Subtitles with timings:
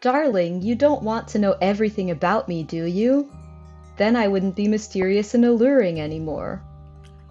[0.00, 3.30] Darling, you don't want to know everything about me, do you?
[3.96, 6.62] Then I wouldn't be mysterious and alluring anymore.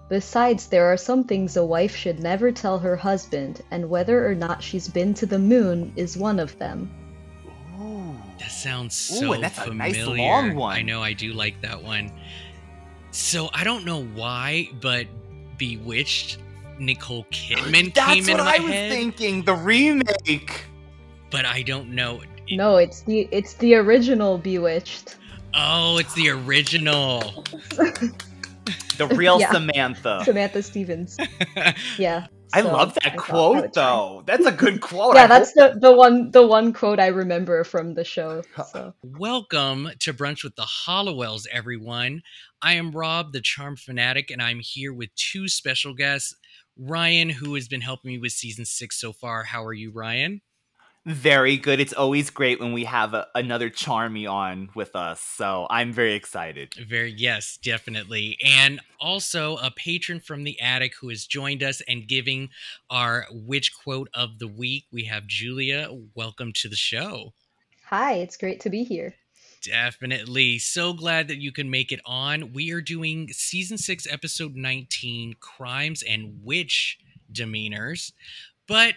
[0.09, 4.35] Besides, there are some things a wife should never tell her husband, and whether or
[4.35, 6.89] not she's been to the moon is one of them.
[7.79, 8.15] Oh.
[8.39, 10.75] That sounds so Ooh, so and that's a nice long one.
[10.75, 12.11] I know I do like that one.
[13.11, 15.07] So I don't know why, but
[15.57, 16.37] Bewitched
[16.79, 19.43] Nicole Kidman That's came what into my I was head, thinking.
[19.43, 20.65] The remake.
[21.31, 22.21] but I don't know.
[22.51, 25.17] No, it's the it's the original Bewitched.
[25.53, 27.43] Oh, it's the original.
[28.97, 29.51] The real Yeah.
[29.51, 30.21] Samantha.
[30.25, 31.17] Samantha Stevens.
[31.97, 32.27] Yeah.
[32.53, 33.83] I love that I quote would try.
[33.83, 34.23] though.
[34.25, 35.15] That's a good quote.
[35.15, 38.41] Yeah, I that's hope- the, the one the one quote I remember from the show.
[38.71, 42.21] So Welcome to Brunch with the Halliwells, everyone.
[42.61, 46.33] I am Rob, the Charm Fanatic, and I'm here with two special guests.
[46.77, 49.43] Ryan, who has been helping me with season six so far.
[49.43, 50.41] How are you, Ryan?
[51.07, 51.79] Very good.
[51.79, 55.21] It's always great when we have a, another Charmy on with us.
[55.21, 56.73] So I'm very excited.
[56.75, 58.37] Very, yes, definitely.
[58.45, 62.49] And also a patron from the attic who has joined us and giving
[62.89, 64.85] our witch quote of the week.
[64.91, 65.89] We have Julia.
[66.13, 67.33] Welcome to the show.
[67.85, 69.15] hi, it's great to be here.
[69.63, 70.59] Definitely.
[70.59, 72.51] So glad that you can make it on.
[72.51, 76.99] We are doing season six, episode 19 Crimes and Witch
[77.31, 78.11] Demeanors.
[78.67, 78.95] But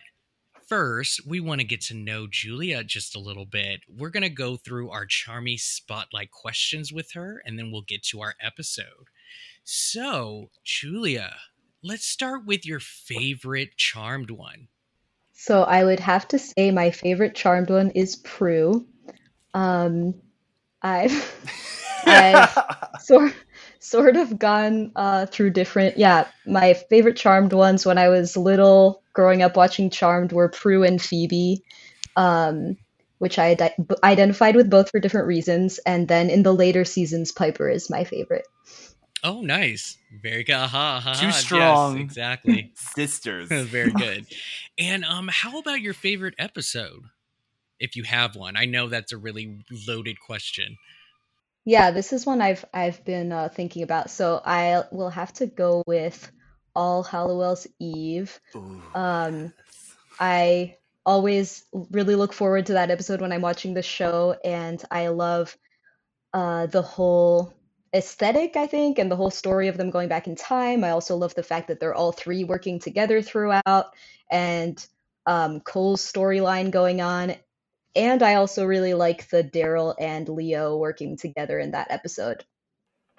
[0.70, 3.80] first, we want to get to know Julia just a little bit.
[3.88, 8.04] We're going to go through our charmy spotlight questions with her, and then we'll get
[8.04, 9.10] to our episode.
[9.64, 11.34] So, Julia,
[11.82, 14.68] let's start with your favorite charmed one.
[15.32, 18.86] So I would have to say my favorite charmed one is Prue.
[19.52, 20.14] Um,
[20.82, 21.34] I've
[22.06, 22.56] I've
[23.00, 23.34] sort
[23.80, 25.98] sort of gone uh, through different.
[25.98, 30.84] Yeah, my favorite Charmed ones when I was little, growing up watching Charmed, were Prue
[30.84, 31.64] and Phoebe,
[32.16, 32.76] um,
[33.18, 35.78] which I ide- b- identified with both for different reasons.
[35.84, 38.46] And then in the later seasons, Piper is my favorite.
[39.22, 39.98] Oh, nice.
[40.22, 40.54] Very good.
[40.54, 41.98] Aha, aha, Too yes, strong.
[41.98, 42.72] exactly.
[42.74, 43.48] Sisters.
[43.50, 44.26] Very good.
[44.78, 47.02] And um, how about your favorite episode,
[47.78, 48.56] if you have one?
[48.56, 50.76] I know that's a really loaded question.
[51.70, 54.10] Yeah, this is one I've I've been uh, thinking about.
[54.10, 56.32] So I will have to go with
[56.74, 58.40] All Halliwell's Eve.
[58.56, 59.94] Ooh, Um, yes.
[60.18, 65.08] I always really look forward to that episode when I'm watching the show, and I
[65.08, 65.56] love
[66.34, 67.54] uh, the whole
[67.94, 70.82] aesthetic, I think, and the whole story of them going back in time.
[70.82, 73.94] I also love the fact that they're all three working together throughout,
[74.28, 74.84] and
[75.24, 77.36] um, Cole's storyline going on.
[77.96, 82.44] And I also really like the Daryl and Leo working together in that episode.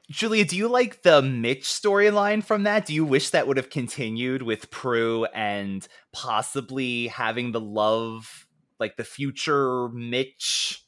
[0.10, 2.86] Julia, do you like the Mitch storyline from that?
[2.86, 8.46] Do you wish that would have continued with Prue and possibly having the love,
[8.80, 10.84] like the future Mitch?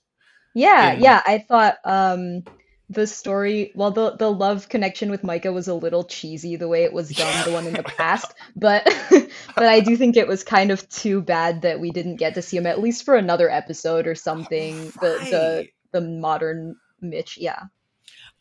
[0.53, 2.43] Yeah, in- yeah, I thought um
[2.89, 6.83] the story, well the the love connection with Micah was a little cheesy the way
[6.83, 8.83] it was done, the one in the past, but
[9.55, 12.41] but I do think it was kind of too bad that we didn't get to
[12.41, 14.85] see him at least for another episode or something.
[15.01, 17.63] The the the modern Mitch, yeah.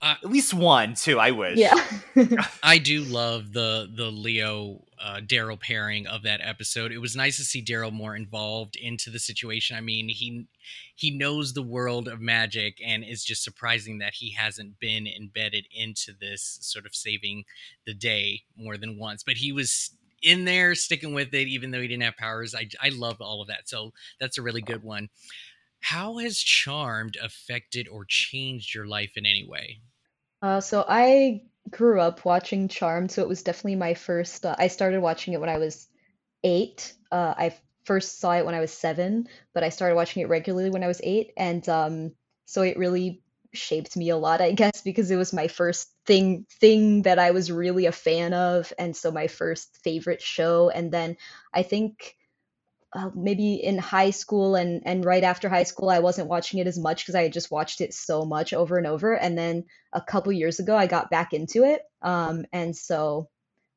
[0.00, 1.58] Uh, at least one, too, I wish.
[1.58, 1.80] Yeah.
[2.62, 6.92] I do love the the Leo uh, Daryl pairing of that episode.
[6.92, 9.76] It was nice to see Daryl more involved into the situation.
[9.76, 10.46] I mean, he
[10.94, 15.66] he knows the world of magic, and it's just surprising that he hasn't been embedded
[15.74, 17.44] into this sort of saving
[17.84, 19.24] the day more than once.
[19.24, 19.90] But he was
[20.22, 22.54] in there sticking with it, even though he didn't have powers.
[22.54, 23.68] I I love all of that.
[23.68, 25.08] So that's a really good one.
[25.80, 29.80] How has Charmed affected or changed your life in any way?
[30.40, 31.42] Uh, so I
[31.72, 34.46] grew up watching Charmed, so it was definitely my first.
[34.46, 35.88] Uh, I started watching it when I was
[36.44, 36.94] eight.
[37.10, 40.70] Uh, I first saw it when I was seven, but I started watching it regularly
[40.70, 42.12] when I was eight, and um,
[42.46, 43.22] so it really
[43.54, 47.32] shaped me a lot, I guess, because it was my first thing thing that I
[47.32, 50.70] was really a fan of, and so my first favorite show.
[50.70, 51.16] And then
[51.52, 52.16] I think
[52.94, 56.66] uh, maybe in high school and and right after high school I wasn't watching it
[56.66, 59.14] as much because I had just watched it so much over and over.
[59.14, 61.82] And then a couple years ago I got back into it.
[62.02, 63.30] Um and so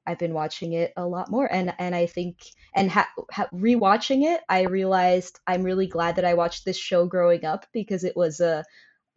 [0.07, 1.51] I've been watching it a lot more.
[1.51, 2.39] And and I think
[2.75, 7.05] and ha- ha- rewatching it I realized I'm really glad that I watched this show
[7.05, 8.65] growing up because it was a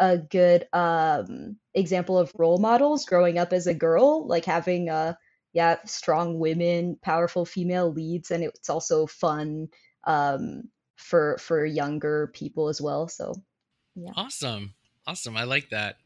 [0.01, 5.15] a good um example of role models growing up as a girl like having uh
[5.53, 8.31] yeah strong women powerful female leads.
[8.31, 9.69] And it's also fun
[10.09, 10.65] um
[10.97, 13.33] for for younger people as well so
[13.95, 14.75] yeah Awesome.
[15.07, 15.37] Awesome.
[15.37, 15.97] I like that.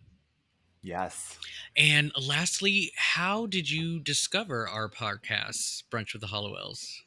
[0.82, 1.38] Yes.
[1.76, 7.00] And lastly, how did you discover our podcast, Brunch with the Halliwells?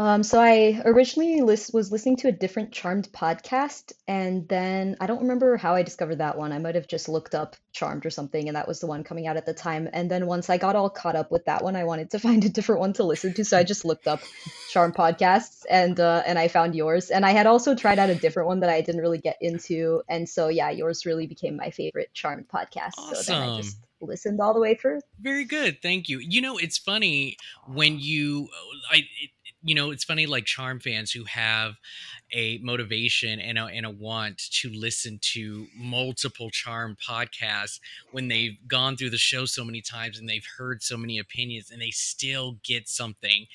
[0.00, 5.06] Um, so I originally lis was listening to a different Charmed podcast, and then I
[5.06, 6.52] don't remember how I discovered that one.
[6.52, 9.26] I might have just looked up Charmed or something, and that was the one coming
[9.26, 9.90] out at the time.
[9.92, 12.42] And then once I got all caught up with that one, I wanted to find
[12.46, 14.22] a different one to listen to, so I just looked up
[14.70, 17.10] Charmed podcasts, and uh, and I found yours.
[17.10, 20.00] And I had also tried out a different one that I didn't really get into,
[20.08, 22.96] and so yeah, yours really became my favorite Charmed podcast.
[22.96, 23.22] Awesome.
[23.22, 25.00] So then I just listened all the way through.
[25.20, 25.82] Very good.
[25.82, 26.18] Thank you.
[26.18, 27.36] You know, it's funny
[27.66, 28.48] when you
[28.90, 29.30] I it,
[29.62, 31.74] you know, it's funny like charm fans who have
[32.32, 37.78] a motivation and a, and a want to listen to multiple charm podcasts
[38.12, 41.70] when they've gone through the show so many times and they've heard so many opinions
[41.70, 43.46] and they still get something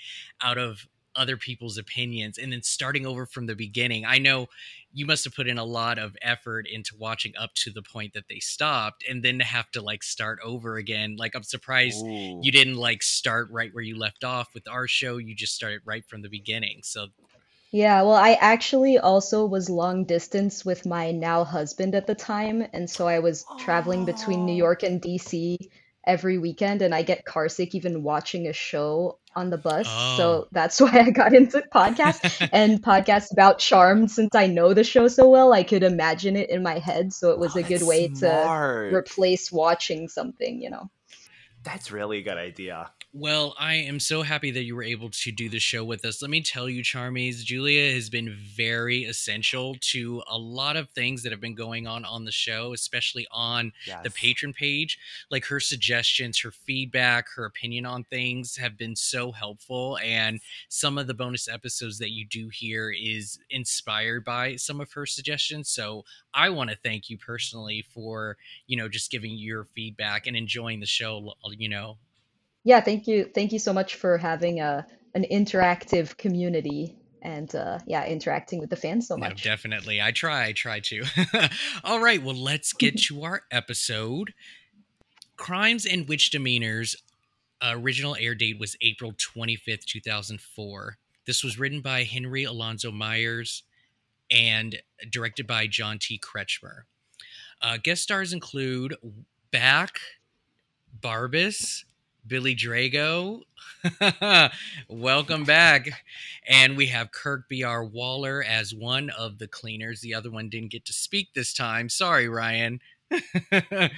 [0.42, 4.06] out of other people's opinions and then starting over from the beginning.
[4.06, 4.48] I know
[4.94, 8.14] you must have put in a lot of effort into watching up to the point
[8.14, 11.16] that they stopped and then to have to like start over again.
[11.18, 12.40] Like I'm surprised Ooh.
[12.42, 15.18] you didn't like start right where you left off with our show.
[15.18, 16.80] You just started right from the beginning.
[16.84, 17.08] So
[17.72, 22.66] Yeah, well, I actually also was long distance with my now husband at the time,
[22.72, 24.56] and so I was traveling between New.
[24.56, 25.58] York and DC
[26.08, 29.86] every weekend, and I get carsick even watching a show on the bus.
[29.86, 30.08] Oh.
[30.08, 32.22] So that's why I got into podcasts
[32.52, 34.12] and podcasts about Charmed.
[34.12, 37.32] Since I know the show so well, I could imagine it in my head, so
[37.32, 38.52] it was Oh, a good way to
[38.90, 40.90] replace watching something, you know.
[41.66, 42.92] That's really a good idea.
[43.12, 46.22] Well, I am so happy that you were able to do the show with us.
[46.22, 51.24] Let me tell you, Charmies, Julia has been very essential to a lot of things
[51.24, 54.04] that have been going on on the show, especially on Yes.
[54.04, 55.00] the patron page.
[55.32, 59.98] Like her suggestions, her feedback, her opinion on things have been so helpful.
[60.04, 64.92] And some of the bonus episodes that you do here is inspired by some of
[64.92, 65.70] her suggestions.
[65.70, 66.04] So
[66.34, 68.36] I want to thank you personally for,
[68.68, 71.98] you know, just giving your feedback and enjoying the show, you know,
[72.64, 73.26] Yeah, thank you.
[73.34, 78.70] Thank you so much for having a an interactive community and uh, yeah, interacting with
[78.70, 79.44] the fans so No, much.
[79.44, 80.02] definitely.
[80.02, 80.46] I try.
[80.48, 81.04] I try to.
[81.84, 82.22] All right.
[82.22, 84.34] Well, let's get to our episode.
[85.38, 86.96] Crimes and Witch Demeanors.
[87.62, 90.98] Uh, original air date was April 25th, 2004.
[91.26, 93.64] This was written by Henry Alonzo Myers
[94.30, 94.76] and
[95.10, 96.20] directed by John T.
[96.20, 96.82] Kretschmer.
[97.62, 98.96] Uh, guest stars include
[99.52, 100.00] Back,
[101.02, 101.84] Barbas,
[102.28, 103.42] Billy Drago.
[104.90, 105.90] Welcome back.
[106.48, 107.84] And we have Kirk B.R.
[107.86, 110.02] Woller as one of the cleaners.
[110.02, 111.90] The other one didn't get to speak this time.
[111.90, 112.80] Sorry, Ryan.
[113.12, 113.92] it's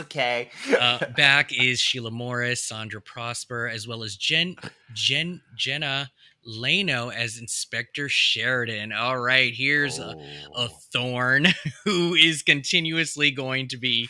[0.00, 0.50] okay.
[0.78, 4.56] uh, back is Sheila Morris, Sandra Prosper, as well as Jen,
[4.92, 6.08] Jen, Jenya
[6.46, 8.92] Lano as Inspector Sheridan.
[8.92, 10.14] All right, here's a, a
[10.54, 10.68] Oh.
[10.92, 11.46] thorn
[11.84, 14.08] who is continuously going to be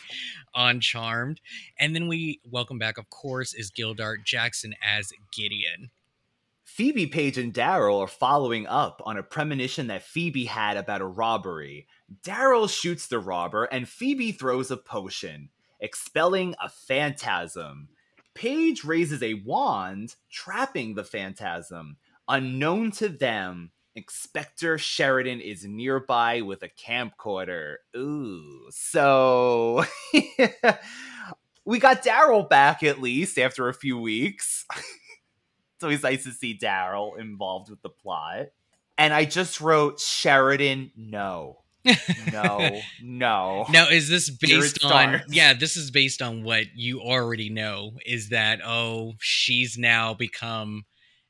[0.55, 1.41] on Charmed.
[1.77, 5.91] And then we welcome back, of course, is Gildart Jackson as Gideon.
[6.63, 11.05] Phoebe, Paige, and Daryl are following up on a premonition that Phoebe had about a
[11.05, 11.87] robbery.
[12.23, 15.49] Daryl shoots the robber, and Phoebe throws a potion,
[15.79, 17.89] expelling a phantasm.
[18.33, 21.97] Paige raises a wand, trapping the phantasm.
[22.27, 27.75] Unknown to them, Inspector Sheridan is nearby with a camcorder.
[27.95, 29.85] Ooh, so
[31.65, 34.65] we got Daryl back at least after a few weeks.
[34.75, 38.47] it's always nice to see Daryl involved with the plot.
[38.97, 41.63] And I just wrote Sheridan, no,
[42.33, 43.65] no, no.
[43.69, 45.21] Now, is this based on?
[45.29, 47.93] Yeah, this is based on what you already know.
[48.05, 50.83] Is that oh, she's now become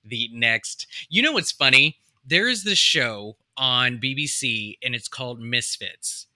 [0.03, 0.87] the next.
[1.09, 1.97] You know what's funny?
[2.25, 6.27] There is this show on BBC, and it's called Misfits,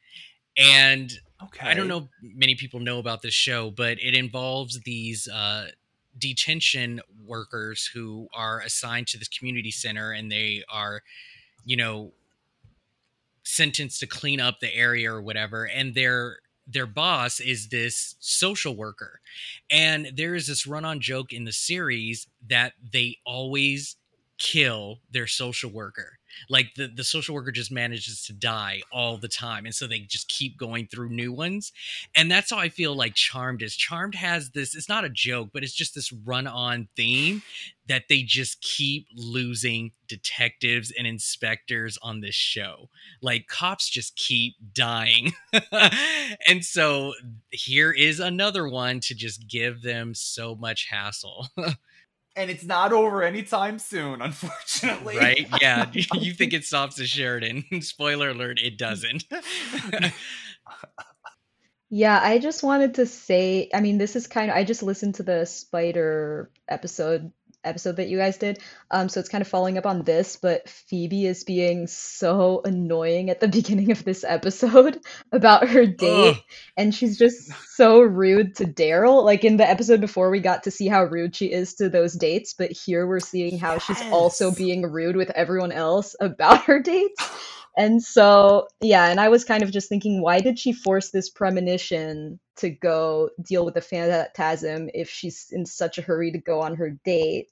[0.58, 1.68] and Okay.
[1.68, 5.68] I don't know many people know about this show, but it involves these uh,
[6.18, 11.02] detention workers who are assigned to this community center and they are,
[11.64, 12.12] you know,
[13.44, 15.64] sentenced to clean up the area or whatever.
[15.66, 19.22] And their their boss is this social worker.
[19.72, 23.96] And there is this run on joke in the series that they always
[24.40, 26.18] kill their social worker.
[26.50, 30.00] Like the, the social worker just manages to die all the time and so they
[30.00, 31.72] just keep going through new ones.
[32.16, 33.76] And that's how i feel like charmed is.
[33.76, 37.42] Charmed has this it's not a joke but it's just this run on theme
[37.88, 42.90] that they just keep losing detectives and inspectors on this show.
[43.22, 45.34] Like cops just keep dying.
[46.48, 47.14] And so
[47.50, 51.48] here is another one to just give them so much hassle
[52.36, 55.18] and it's not over anytime soon, unfortunately.
[55.18, 55.48] right?
[55.62, 57.64] Yeah, you think it stops at Sheridan.
[57.82, 59.26] Spoiler alert, it doesn't.
[61.92, 65.16] Yeah, I just wanted to say, I mean, this is kind of, I just listened
[65.16, 67.32] to the Spider episode
[67.64, 68.60] episode that you guys did.
[68.92, 73.30] Um, so it's kind of following up on this, but Phoebe is being so annoying
[73.30, 75.00] at the beginning of this episode
[75.32, 76.44] about her date, Ugh.
[76.78, 79.24] and she's just so rude to Daryl.
[79.24, 82.14] Like in the episode before, we got to see how rude she is to those
[82.14, 83.84] dates, but here we're seeing how yes.
[83.84, 87.30] she's also being rude with everyone else about her dates.
[87.80, 91.30] And so, yeah, and I was kind of just thinking, why did she force this
[91.30, 96.60] premonition to go deal with the phantasm if she's in such a hurry to go
[96.60, 97.48] on her date?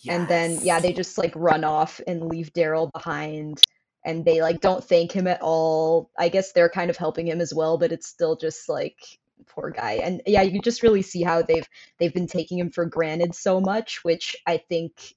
[0.00, 0.18] Yes.
[0.18, 3.62] And then, yeah, they just like run off and leave Daryl behind
[4.04, 6.10] and they like don't thank him at all.
[6.18, 8.98] I guess they're kind of helping him as well, but it's still just like
[9.46, 10.00] poor guy.
[10.02, 11.68] And yeah, you just really see how they've
[12.00, 15.14] they've been taking him for granted so much, which I think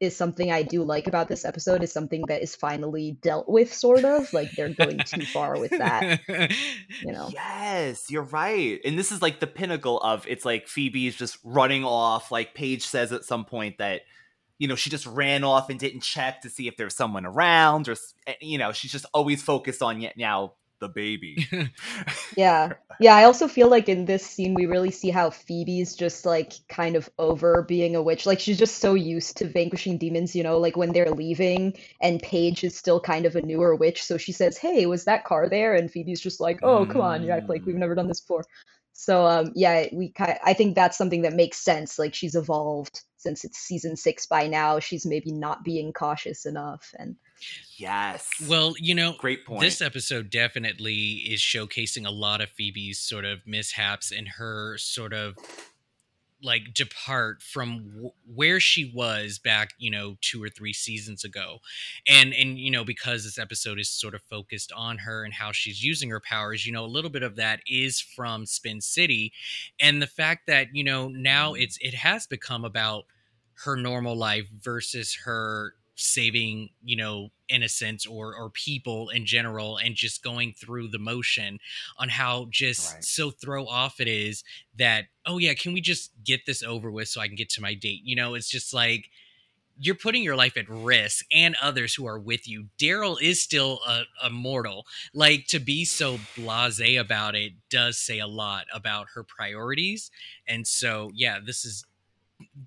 [0.00, 3.72] is something I do like about this episode is something that is finally dealt with,
[3.72, 4.32] sort of.
[4.32, 6.20] Like they're going too far with that.
[7.02, 7.28] You know.
[7.32, 8.80] Yes, you're right.
[8.84, 12.30] And this is like the pinnacle of it's like Phoebe's just running off.
[12.30, 14.02] Like Paige says at some point that
[14.58, 17.88] you know she just ran off and didn't check to see if there's someone around
[17.88, 21.46] or eh, you know she's just always focused on yet now the baby.
[22.36, 22.72] yeah.
[23.02, 26.52] Yeah, I also feel like in this scene we really see how Phoebe's just like
[26.68, 28.26] kind of over being a witch.
[28.26, 32.20] Like she's just so used to vanquishing demons, you know, like when they're leaving and
[32.20, 35.48] Paige is still kind of a newer witch, so she says, "Hey, was that car
[35.48, 38.20] there?" and Phoebe's just like, "Oh, come on, you act like we've never done this
[38.20, 38.44] before."
[38.92, 41.98] So um yeah, we kind I think that's something that makes sense.
[41.98, 44.78] Like she's evolved since it's season 6 by now.
[44.78, 47.16] She's maybe not being cautious enough and
[47.76, 48.28] Yes.
[48.48, 49.62] Well, you know, great point.
[49.62, 55.12] This episode definitely is showcasing a lot of Phoebe's sort of mishaps and her sort
[55.12, 55.36] of
[56.42, 61.58] like depart from w- where she was back you know two or three seasons ago
[62.08, 65.52] and and you know because this episode is sort of focused on her and how
[65.52, 69.32] she's using her powers you know a little bit of that is from spin city
[69.78, 73.04] and the fact that you know now it's it has become about
[73.64, 79.94] her normal life versus her saving you know innocents or or people in general and
[79.94, 81.58] just going through the motion
[81.98, 83.04] on how just right.
[83.04, 84.42] so throw off it is
[84.78, 87.60] that oh yeah can we just get this over with so i can get to
[87.60, 89.10] my date you know it's just like
[89.82, 92.66] you're putting your life at risk and others who are with you.
[92.78, 94.84] Daryl is still a, a, mortal.
[95.14, 100.10] Like to be so blasé about it does say a lot about her priorities.
[100.46, 101.86] And so, yeah, this is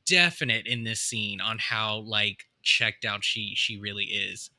[0.08, 4.50] definite in this scene on how like checked out she she really is.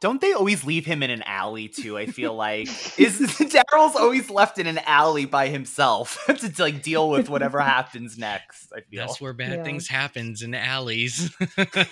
[0.00, 1.96] Don't they always leave him in an alley too?
[1.96, 6.82] I feel like is Daryl's always left in an alley by himself to, to, like
[6.82, 8.70] deal with whatever happens next.
[8.72, 9.64] I feel that's where bad yeah.
[9.64, 11.34] things happens in alleys.
[11.58, 11.88] okay.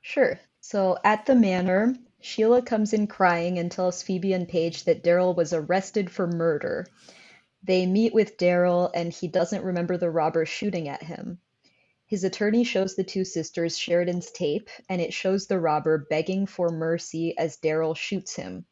[0.00, 0.40] Sure.
[0.60, 5.36] So at the manor, Sheila comes in crying and tells Phoebe and Paige that Daryl
[5.36, 6.86] was arrested for murder.
[7.62, 11.38] They meet with Daryl and he doesn't remember the robber shooting at him.
[12.08, 16.70] His attorney shows the two sisters Sheridan's tape, and it shows the robber begging for
[16.70, 18.64] mercy as Daryl shoots him.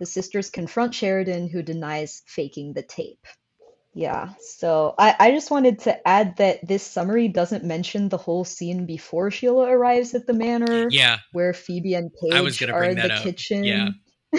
[0.00, 3.24] The sisters confront Sheridan, who denies faking the tape.
[3.94, 8.42] Yeah, so I, I just wanted to add that this summary doesn't mention the whole
[8.42, 10.88] scene before Sheila arrives at the manor.
[10.90, 11.18] Yeah.
[11.30, 13.22] Where Phoebe and Paige are in the up.
[13.22, 13.62] kitchen.
[13.62, 13.90] Yeah.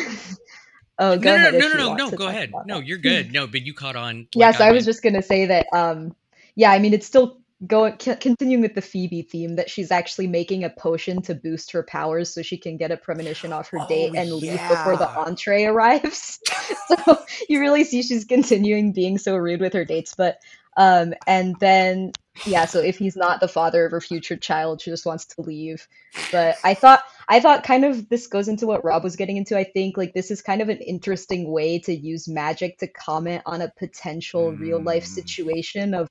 [0.99, 1.53] oh, go no, ahead.
[1.53, 2.51] No, no, no, no, no, go ahead.
[2.65, 3.31] No, you're good.
[3.31, 4.17] No, but you caught on.
[4.17, 6.15] Like yeah, so I, I was just gonna say that um
[6.55, 10.63] yeah, I mean it's still going continuing with the Phoebe theme that she's actually making
[10.63, 13.87] a potion to boost her powers so she can get a premonition off her oh,
[13.87, 16.39] date and leave before the entree arrives.
[16.87, 20.39] so you really see she's continuing being so rude with her dates, but
[20.75, 22.11] um and then
[22.45, 25.41] yeah, so if he's not the father of her future child, she just wants to
[25.41, 25.87] leave.
[26.31, 29.57] But I thought I thought kind of this goes into what Rob was getting into.
[29.57, 33.43] I think like this is kind of an interesting way to use magic to comment
[33.45, 34.59] on a potential mm.
[34.59, 35.09] real life mm.
[35.09, 36.09] situation of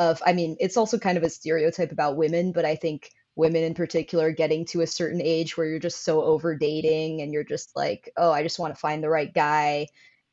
[0.00, 3.62] of i mean it's also kind of a stereotype about women but i think women
[3.62, 7.44] in particular getting to a certain age where you're just so over dating and you're
[7.44, 9.86] just like oh i just want to find the right guy.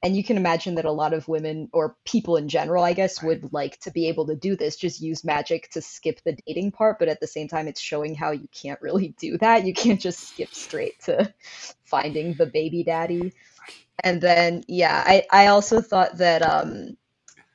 [0.04, 3.22] And you can imagine that a lot of women or people in general i guess
[3.22, 3.28] right.
[3.42, 6.72] would like to be able to do this just use magic to skip the dating
[6.72, 9.66] part but at the same time it's showing how you can't really do that.
[9.66, 11.34] You can't just skip straight to
[11.84, 13.34] finding the baby daddy.
[14.04, 16.96] And then yeah i i also thought that um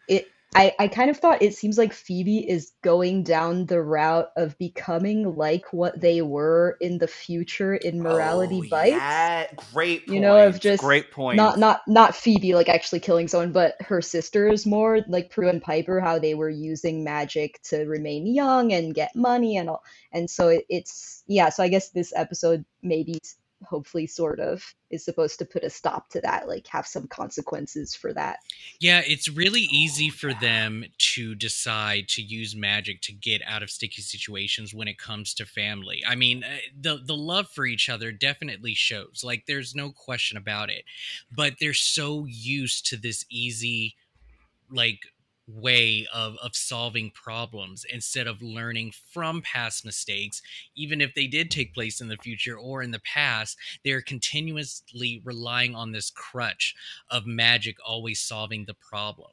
[0.08, 4.30] it I, I kind of thought it seems like Phoebe is going down the route
[4.36, 8.90] of becoming like what they were in the future in Morality oh, Bites.
[8.90, 10.14] Yeah, great point.
[10.14, 11.36] You know, of just great point.
[11.36, 15.62] Not not not Phoebe like actually killing someone, but her sisters more like Prue and
[15.62, 19.82] Piper, how they were using magic to remain young and get money and all.
[20.12, 21.48] And so it, it's yeah.
[21.48, 23.18] So I guess this episode maybe
[23.68, 27.94] hopefully sort of is supposed to put a stop to that like have some consequences
[27.94, 28.38] for that.
[28.80, 33.70] Yeah it's really easy for them to decide to use magic to get out of
[33.70, 36.02] sticky situations when it comes to family.
[36.06, 40.36] I mean uh, the the love for each other definitely shows like there's no question
[40.36, 40.84] about it.
[41.34, 43.96] But they're so used to this easy
[44.70, 45.00] like
[45.46, 50.40] way of of solving problems instead of learning from past mistakes
[50.76, 55.20] even if they did take place in the future or in the past they're continuously
[55.24, 56.74] relying on this crutch
[57.10, 59.30] of magic always solving the problem.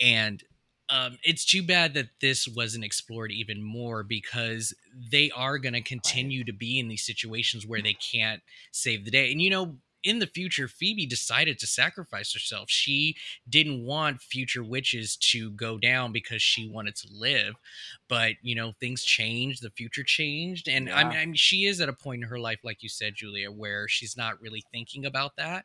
[0.00, 0.42] And
[0.88, 4.74] um, it's too bad that this wasn't explored even more because
[5.10, 8.42] they are going to continue to be in these situations where they can't
[8.72, 9.30] save the day.
[9.32, 12.70] And you know in the future, Phoebe decided to sacrifice herself.
[12.70, 13.16] She
[13.48, 17.54] didn't want future witches to go down because she wanted to live.
[18.08, 20.68] But, you know, things changed, the future changed.
[20.68, 20.96] And yeah.
[20.96, 23.14] I, mean, I mean, she is at a point in her life, like you said,
[23.14, 25.64] Julia, where she's not really thinking about that.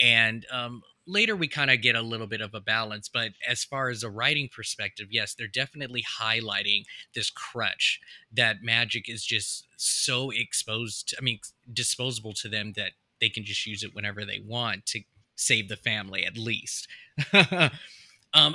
[0.00, 3.08] And um, later we kind of get a little bit of a balance.
[3.08, 8.00] But as far as a writing perspective, yes, they're definitely highlighting this crutch
[8.32, 11.40] that magic is just so exposed, I mean,
[11.72, 12.92] disposable to them that
[13.24, 15.00] they can just use it whenever they want to
[15.34, 16.86] save the family at least.
[17.32, 17.70] um,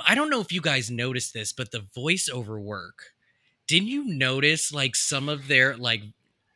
[0.06, 3.12] I don't know if you guys noticed this, but the voiceover work.
[3.66, 6.02] Didn't you notice like some of their like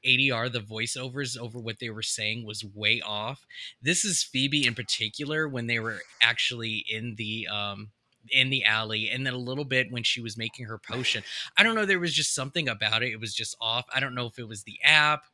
[0.07, 3.47] ADR, the voiceovers over what they were saying was way off.
[3.83, 7.91] This is Phoebe in particular when they were actually in the um
[8.31, 11.25] in the alley and then a little bit when she was making her potion.
[11.59, 13.11] I don't know, there was just something about it.
[13.11, 13.87] It was just off.
[13.93, 15.25] I don't know if it was the app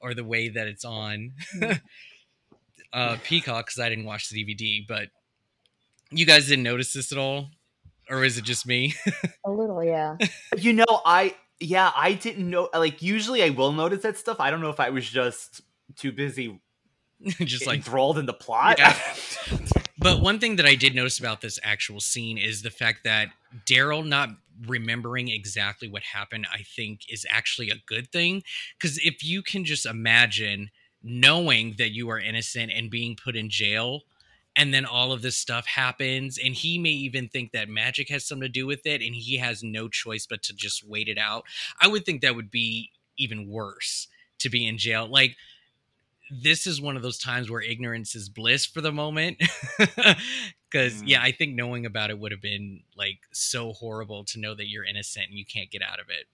[0.00, 1.32] or the way that it's on.
[2.94, 4.86] Uh, Peacock because I didn't watch the DVD.
[4.86, 5.08] But
[6.10, 7.48] you guys didn't notice this at all,
[8.08, 8.94] or is it just me?
[9.44, 10.16] a little, yeah.
[10.56, 12.68] You know, I yeah, I didn't know.
[12.72, 14.38] Like usually, I will notice that stuff.
[14.40, 15.62] I don't know if I was just
[15.96, 16.60] too busy,
[17.40, 18.78] just like enthralled in the plot.
[18.78, 18.96] Yeah.
[19.98, 23.28] but one thing that I did notice about this actual scene is the fact that
[23.66, 24.30] Daryl not
[24.66, 26.46] remembering exactly what happened.
[26.52, 28.42] I think is actually a good thing
[28.78, 30.70] because if you can just imagine
[31.04, 34.02] knowing that you are innocent and being put in jail
[34.56, 38.24] and then all of this stuff happens and he may even think that magic has
[38.24, 41.18] something to do with it and he has no choice but to just wait it
[41.18, 41.44] out.
[41.80, 45.06] I would think that would be even worse to be in jail.
[45.06, 45.36] Like
[46.30, 49.42] this is one of those times where ignorance is bliss for the moment.
[50.74, 51.08] Because mm.
[51.08, 54.68] yeah i think knowing about it would have been like so horrible to know that
[54.68, 56.26] you're innocent and you can't get out of it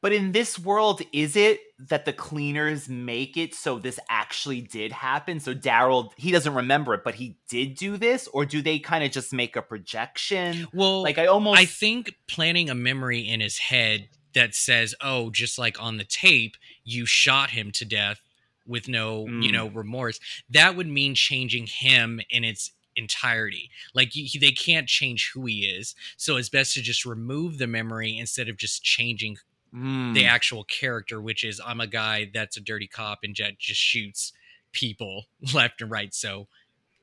[0.00, 4.92] but in this world, is it that the cleaners make it so this actually did
[4.92, 5.40] happen?
[5.40, 9.02] So Daryl, he doesn't remember it, but he did do this, or do they kind
[9.02, 10.68] of just make a projection?
[10.72, 15.30] Well, like I almost, I think planting a memory in his head that says, "Oh,
[15.30, 18.20] just like on the tape, you shot him to death
[18.66, 19.42] with no, mm.
[19.42, 23.70] you know, remorse." That would mean changing him in its entirety.
[23.94, 27.66] Like he, they can't change who he is, so it's best to just remove the
[27.66, 29.38] memory instead of just changing
[29.74, 30.14] mm.
[30.14, 33.80] the actual character, which is I'm a guy that's a dirty cop and jet just
[33.80, 34.32] shoots
[34.72, 36.14] people left and right.
[36.14, 36.48] So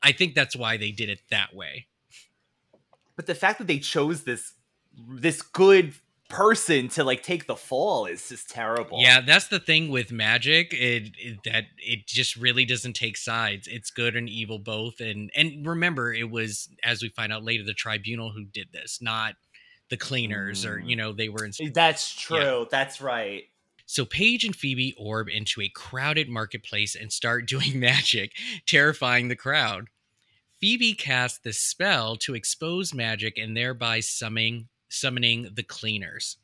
[0.01, 1.88] I think that's why they did it that way.
[3.15, 4.54] But the fact that they chose this
[5.08, 5.93] this good
[6.30, 8.99] person to like take the fall is just terrible.
[8.99, 10.73] Yeah, that's the thing with magic.
[10.73, 13.67] It, it, that it just really doesn't take sides.
[13.67, 14.99] It's good and evil both.
[14.99, 18.99] And and remember, it was as we find out later the tribunal who did this,
[19.01, 19.36] not
[19.89, 20.69] the cleaners mm.
[20.69, 22.65] or you know they were in that's true yeah.
[22.69, 23.43] that's right
[23.86, 28.32] so Paige and Phoebe orb into a crowded marketplace and start doing magic,
[28.65, 29.88] terrifying the crowd.
[30.60, 36.38] Phoebe casts the spell to expose magic and thereby summoning summoning the cleaners.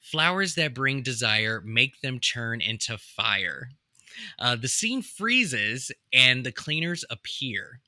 [0.00, 3.70] Flowers that bring desire make them turn into fire.
[4.38, 7.80] Uh, the scene freezes and the cleaners appear.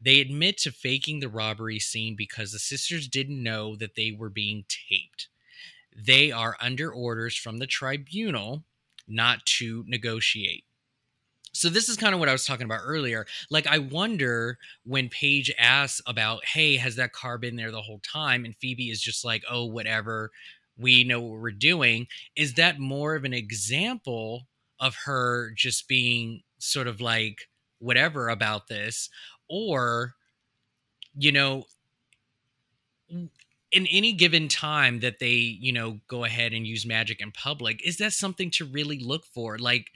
[0.00, 4.30] They admit to faking the robbery scene because the sisters didn't know that they were
[4.30, 5.28] being taped.
[5.94, 8.64] They are under orders from the tribunal
[9.06, 10.64] not to negotiate.
[11.52, 13.26] So this is kind of what I was talking about earlier.
[13.50, 18.00] Like I wonder when Paige asks about, "Hey, has that car been there the whole
[18.00, 20.30] time?" and Phoebe is just like, "Oh, whatever.
[20.76, 24.46] We know what we're doing." Is that more of an example
[24.78, 29.10] of her just being sort of like whatever about this
[29.50, 30.14] or
[31.14, 31.64] you know
[33.72, 37.86] in any given time that they you know go ahead and use magic in public
[37.86, 39.58] is that something to really look for?
[39.58, 39.88] Like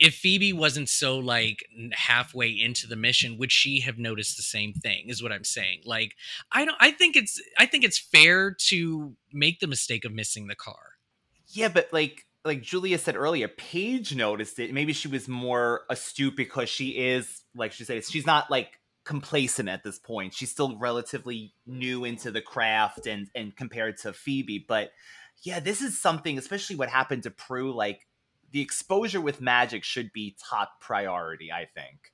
[0.00, 4.72] if phoebe wasn't so like halfway into the mission would she have noticed the same
[4.72, 5.82] thing is what i'm saying?
[5.84, 6.14] Like
[6.52, 10.46] i don't i think it's i think it's fair to make the mistake of missing
[10.46, 10.94] the car.
[11.48, 14.72] Yeah but like like Julia said earlier, Paige noticed it.
[14.72, 19.68] Maybe she was more astute because she is, like she said, she's not like complacent
[19.68, 20.34] at this point.
[20.34, 24.64] She's still relatively new into the craft and and compared to Phoebe.
[24.66, 24.92] But
[25.42, 28.06] yeah, this is something, especially what happened to Prue, like
[28.52, 32.12] the exposure with magic should be top priority, I think.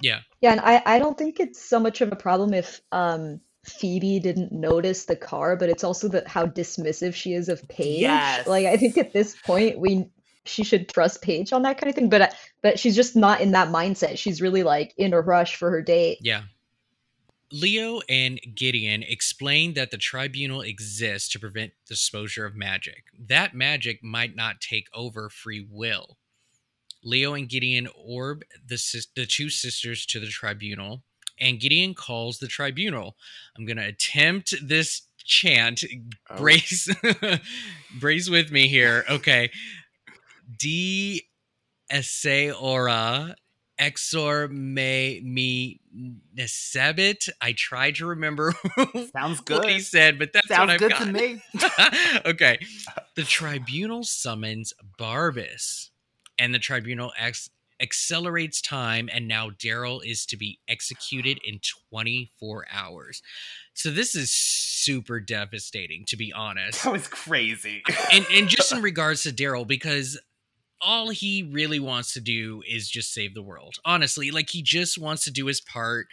[0.00, 0.20] Yeah.
[0.40, 4.20] Yeah, and I, I don't think it's so much of a problem if um Phoebe
[4.20, 8.00] didn't notice the car, but it's also that how dismissive she is of Paige.
[8.00, 8.46] Yes.
[8.46, 10.06] Like I think at this point we
[10.44, 13.52] she should trust Paige on that kind of thing, but but she's just not in
[13.52, 14.18] that mindset.
[14.18, 16.18] She's really like in a rush for her date.
[16.20, 16.42] Yeah.
[17.50, 23.04] Leo and Gideon explain that the tribunal exists to prevent the exposure of magic.
[23.18, 26.18] That magic might not take over free will.
[27.02, 31.04] Leo and Gideon orb the, the two sisters to the tribunal,
[31.40, 33.16] and Gideon calls the tribunal.
[33.56, 35.82] I'm going to attempt this chant.
[36.30, 36.36] Oh.
[36.36, 36.88] Brace,
[38.00, 39.04] brace with me here.
[39.08, 39.50] Okay.
[40.56, 41.24] D.
[41.90, 43.34] Esse ora
[43.80, 45.80] exor me me
[46.36, 47.28] nesebit.
[47.40, 48.52] I tried to remember
[49.12, 51.04] Sounds what he said, but that's Sounds what I've good got.
[51.06, 51.42] to me.
[52.26, 52.58] okay.
[53.16, 55.90] The tribunal summons Barbas,
[56.38, 61.60] and the tribunal ex- accelerates time, and now Daryl is to be executed in
[61.90, 63.22] 24 hours.
[63.74, 66.84] So this is super devastating, to be honest.
[66.84, 67.82] That was crazy.
[68.12, 70.18] And and just in regards to Daryl, because
[70.80, 73.76] all he really wants to do is just save the world.
[73.84, 76.06] Honestly, like he just wants to do his part.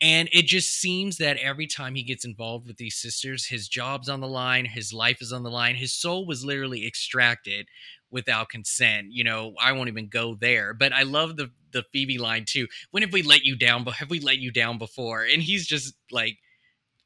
[0.00, 4.08] And it just seems that every time he gets involved with these sisters, his job's
[4.08, 5.76] on the line, his life is on the line.
[5.76, 7.68] His soul was literally extracted
[8.14, 9.08] without consent.
[9.10, 10.72] You know, I won't even go there.
[10.72, 12.68] But I love the the Phoebe line too.
[12.92, 13.84] When have we let you down?
[13.84, 15.24] But have we let you down before?
[15.24, 16.38] And he's just like,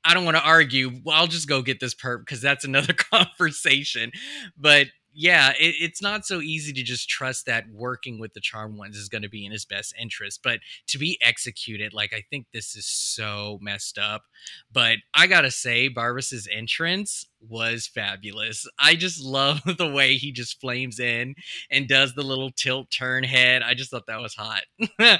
[0.04, 0.92] I don't want to argue.
[1.02, 4.12] Well, I'll just go get this perp because that's another conversation.
[4.56, 4.88] But
[5.20, 8.96] yeah, it, it's not so easy to just trust that working with the charm ones
[8.96, 10.44] is going to be in his best interest.
[10.44, 14.22] But to be executed, like I think this is so messed up.
[14.72, 18.64] But I gotta say, Barbas's entrance was fabulous.
[18.78, 21.34] I just love the way he just flames in
[21.68, 23.62] and does the little tilt turn head.
[23.62, 24.62] I just thought that was hot.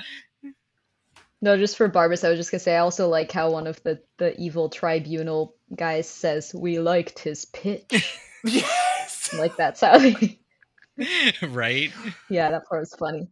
[1.41, 3.81] No, just for Barbas, I was just gonna say I also like how one of
[3.85, 8.19] the the evil tribunal guys says we liked his pitch.
[9.33, 9.39] yes.
[9.39, 9.99] like that's how
[11.43, 11.93] right?
[12.29, 13.29] yeah, that part was funny.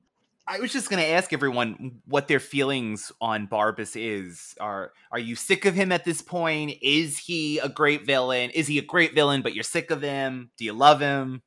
[0.49, 4.55] I was just gonna ask everyone what their feelings on Barbas is.
[4.61, 6.79] Are are you sick of him at this point?
[6.83, 8.51] Is he a great villain?
[8.51, 10.51] Is he a great villain, but you're sick of him?
[10.57, 11.43] Do you love him?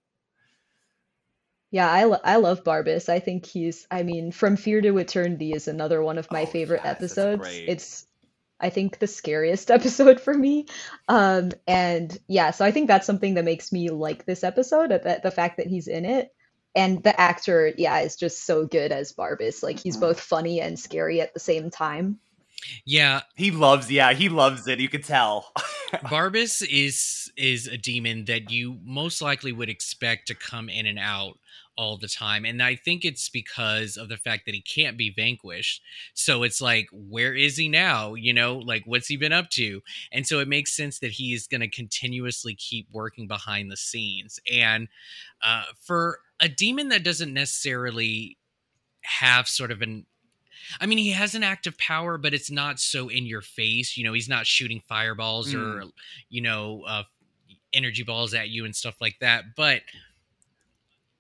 [1.72, 3.10] Yeah, I, lo- I love Barbas.
[3.10, 6.46] I think he's, I mean, From Fear to Eternity is another one of my Oh,
[6.46, 7.62] favorite yes, episodes.
[7.68, 8.06] It's,
[8.60, 10.67] I think, the scariest episode for me.
[11.08, 15.24] Um, and yeah, so I think that's something that makes me like this episode, that
[15.24, 16.30] the fact that he's in it.
[16.76, 19.63] And the actor, yeah, is just so good as Barbas.
[19.63, 20.02] Like, he's Mhm.
[20.02, 22.19] both funny and scary at the same time.
[22.86, 24.80] Yeah, He loves, yeah, he loves it.
[24.80, 25.52] You could tell.
[26.06, 31.00] Barbas is is a demon that you most likely would expect to come in and
[31.00, 31.39] out
[31.80, 32.44] all the time.
[32.44, 35.82] And I think it's because of the fact that he can't be vanquished.
[36.13, 38.15] So it's like, where is he now?
[38.15, 39.82] You know, like what's he been up to?
[40.12, 43.78] And so it makes sense that he is going to continuously keep working behind the
[43.78, 44.42] scenes.
[44.52, 44.89] And
[45.42, 48.38] uh, for a demon that doesn't necessarily
[49.04, 50.06] have sort of an
[50.82, 53.96] I mean, he has an active power, but it's not so in your face.
[53.96, 55.86] You know, he's not shooting fireballs or,
[56.30, 57.04] you know, uh,
[57.74, 59.56] energy balls at you and stuff like that.
[59.56, 59.82] But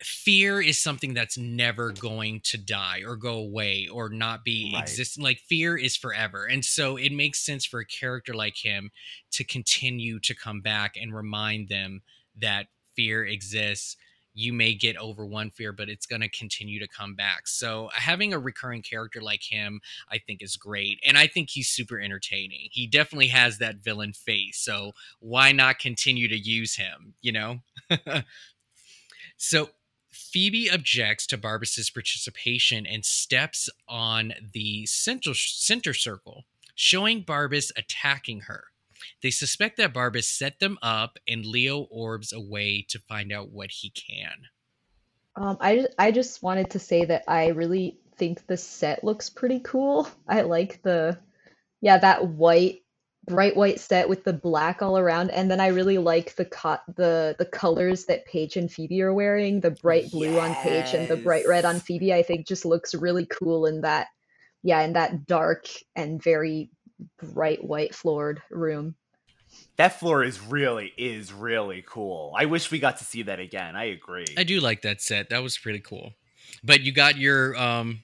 [0.01, 4.77] fear is something that's never going to die or go away or not be Right.
[4.77, 5.23] existent.
[5.23, 6.45] Like fear is forever.
[6.45, 8.91] And so it makes sense for a character like him
[9.31, 12.01] to continue to come back and remind them
[12.37, 13.97] that fear exists
[14.33, 17.47] you may get over one fear, but it's going to continue to come back.
[17.47, 20.99] So having a recurring character like him, I think is great.
[21.05, 22.69] And I think he's super entertaining.
[22.71, 24.57] He definitely has that villain face.
[24.59, 27.59] So why not continue to use him, you know?
[29.37, 29.69] so
[30.31, 38.41] Phoebe objects to Barbas's participation and steps on the center, center circle, showing Barbas attacking
[38.41, 38.65] her.
[39.23, 43.71] They suspect that Barbas set them up, and Leo orbs away to find out what
[43.71, 44.47] he can.
[45.35, 49.61] Um, I, I just wanted to say that I really think the set looks pretty
[49.61, 50.09] cool.
[50.27, 51.17] I like the,
[51.81, 52.81] yeah, that white,
[53.25, 56.77] bright white set with the black all around, and then I really like the co
[56.95, 59.59] the the colors that Paige and Phoebe are wearing.
[59.59, 62.13] The bright blue on Paige and the bright red on Phoebe.
[62.13, 64.07] I think just looks really cool in that,
[64.63, 66.69] yeah, in that dark and very
[67.21, 68.95] bright white floored room.
[69.77, 72.33] that floor is really is really cool.
[72.35, 73.75] I wish we got to see that again.
[73.75, 74.25] I agree.
[74.37, 75.29] I do like that set.
[75.29, 76.13] That was pretty cool.
[76.63, 78.03] But you got your um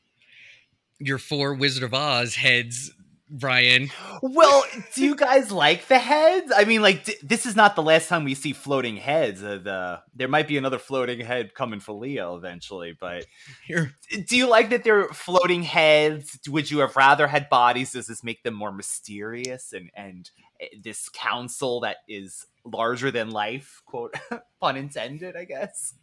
[1.00, 2.92] your four Wizard of Oz heads
[3.30, 3.90] Ryan.
[4.22, 6.52] Well, do you guys like the heads?
[6.56, 9.42] I mean, like d- this is not the last time we see floating heads.
[9.44, 13.26] Uh, the there might be another floating head coming for Leo eventually, but
[13.68, 13.94] Here.
[14.28, 16.40] do you like that they're floating heads?
[16.48, 17.94] Would you have rather had bodies?
[17.94, 20.30] Does this make them more mysterious and and
[20.62, 23.82] eh, this council that is larger than life?
[23.86, 24.14] Quote
[24.62, 25.96] pun intended, I guess.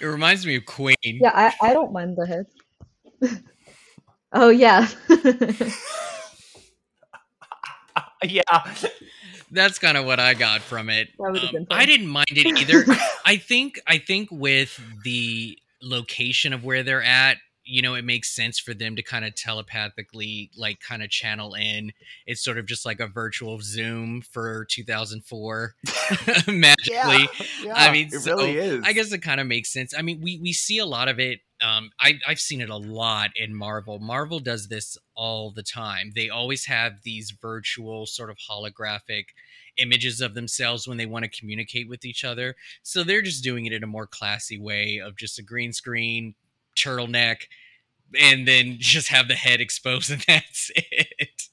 [0.00, 0.96] It reminds me of Queen.
[1.02, 3.42] Yeah, I, I don't mind the head.
[4.34, 4.86] oh yeah.
[8.28, 8.42] yeah.
[9.50, 11.08] That's kind of what I got from it.
[11.20, 11.36] Um,
[11.70, 12.84] I didn't mind it either.
[13.26, 18.34] I think I think with the location of where they're at, you know, it makes
[18.34, 21.92] sense for them to kind of telepathically like kind of channel in.
[22.26, 25.74] It's sort of just like a virtual Zoom for 2004
[26.48, 27.28] magically.
[27.62, 28.84] yeah, I mean, it so really is.
[28.84, 29.94] I guess it kind of makes sense.
[29.96, 31.40] I mean, we we see a lot of it.
[31.60, 34.00] Um, I, I've seen it a lot in Marvel.
[34.00, 36.10] Marvel does this all the time.
[36.16, 39.26] They always have these virtual, sort of holographic
[39.78, 42.56] images of themselves when they want to communicate with each other.
[42.82, 46.34] So they're just doing it in a more classy way of just a green screen,
[46.76, 47.42] turtleneck,
[48.18, 51.48] and then just have the head exposed, and that's it.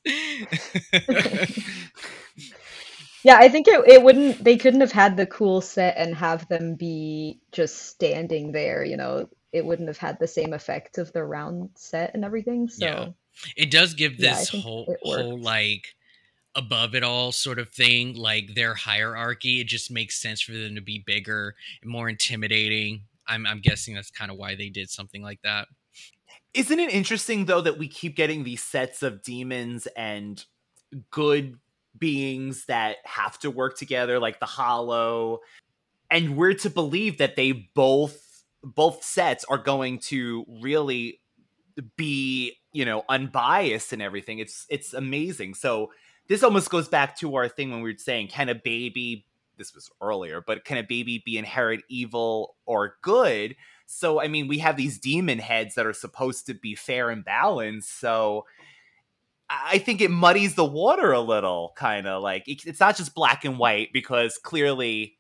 [3.23, 6.47] Yeah, I think it, it wouldn't they couldn't have had the cool set and have
[6.49, 9.29] them be just standing there, you know.
[9.53, 12.69] It wouldn't have had the same effect of the round set and everything.
[12.69, 13.10] So Yeah.
[13.58, 15.95] it does give this think whole whole like
[16.55, 20.75] above it all sort of thing like their hierarchy it just makes sense for them
[20.75, 24.89] to be bigger and more intimidating i'm, I'm guessing that's kind of why they did
[24.89, 25.68] something like that
[26.54, 30.44] Isn't it interesting though that we keep getting these sets of demons and
[31.12, 31.56] good
[31.98, 35.39] beings that have to work together, like the Hollow,
[36.10, 41.22] and we're to believe that they both both sets are going to really
[41.96, 44.39] be you know unbiased and everything.
[44.39, 45.56] It's it's amazing.
[45.56, 45.92] So
[46.28, 49.26] this almost goes back to our thing when we were saying, can a baby?
[49.60, 53.56] This was earlier, but can a baby be inherit evil or good?
[53.86, 57.24] So I mean, we have these demon heads that are supposed to be fair and
[57.24, 58.00] balanced.
[58.00, 58.45] So
[59.50, 63.45] I think it muddies the water a little, kind of like it's not just black
[63.45, 65.18] and white because clearly,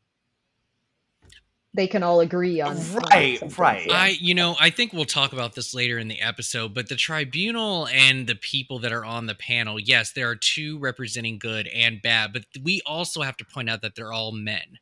[1.73, 3.85] they can all agree on, on Right, some things, right.
[3.87, 3.93] yeah.
[3.93, 6.95] i you know i think we'll talk about this later in the episode but the
[6.95, 11.67] tribunal and the people that are on the panel yes there are two representing good
[11.67, 14.79] and bad but we also have to point out that they're all men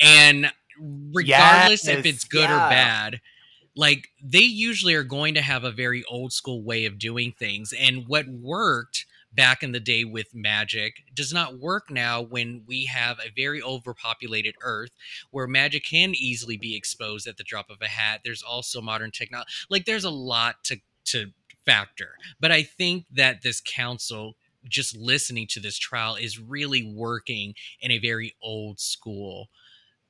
[0.00, 0.52] and
[1.12, 2.66] regardless if it's good yeah.
[2.66, 3.20] or bad
[3.76, 7.72] like they usually are going to have a very old school way of doing things
[7.78, 12.86] and what worked back in the day with magic does not work now when we
[12.86, 14.90] have a very overpopulated earth
[15.30, 18.20] where magic can easily be exposed at the drop of a hat.
[18.24, 21.30] There's also modern technology like there's a lot to to
[21.66, 22.10] factor.
[22.40, 24.36] But i think that this council
[24.68, 29.48] just listening to this trial is really working in a very old school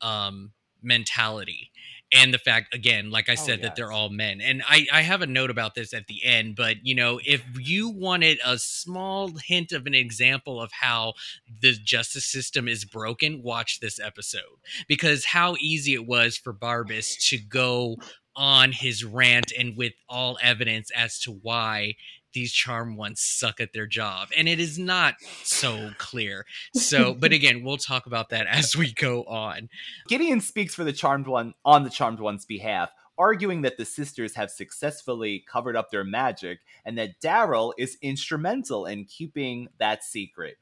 [0.01, 0.53] um
[0.83, 1.71] mentality
[2.13, 5.03] and the fact again like i Oh, said that they're all men and i i
[5.03, 8.59] have a note about this at the end but you know if you wanted a
[8.59, 11.15] small hint of an example of how
[11.61, 14.41] the justice system is broken watch this episode
[14.89, 17.97] because how easy it was for barbas to go
[18.37, 21.95] on his rant and with all evidence as to why
[22.33, 27.33] these charm ones suck at their job and it is not so clear so but
[27.33, 29.69] again we'll talk about that as we go on
[30.09, 34.35] Gideon speaks for the Charmed One on the Charmed One's behalf, arguing that the sisters
[34.35, 40.57] have successfully covered up their magic and that Daryl is instrumental in keeping that secret.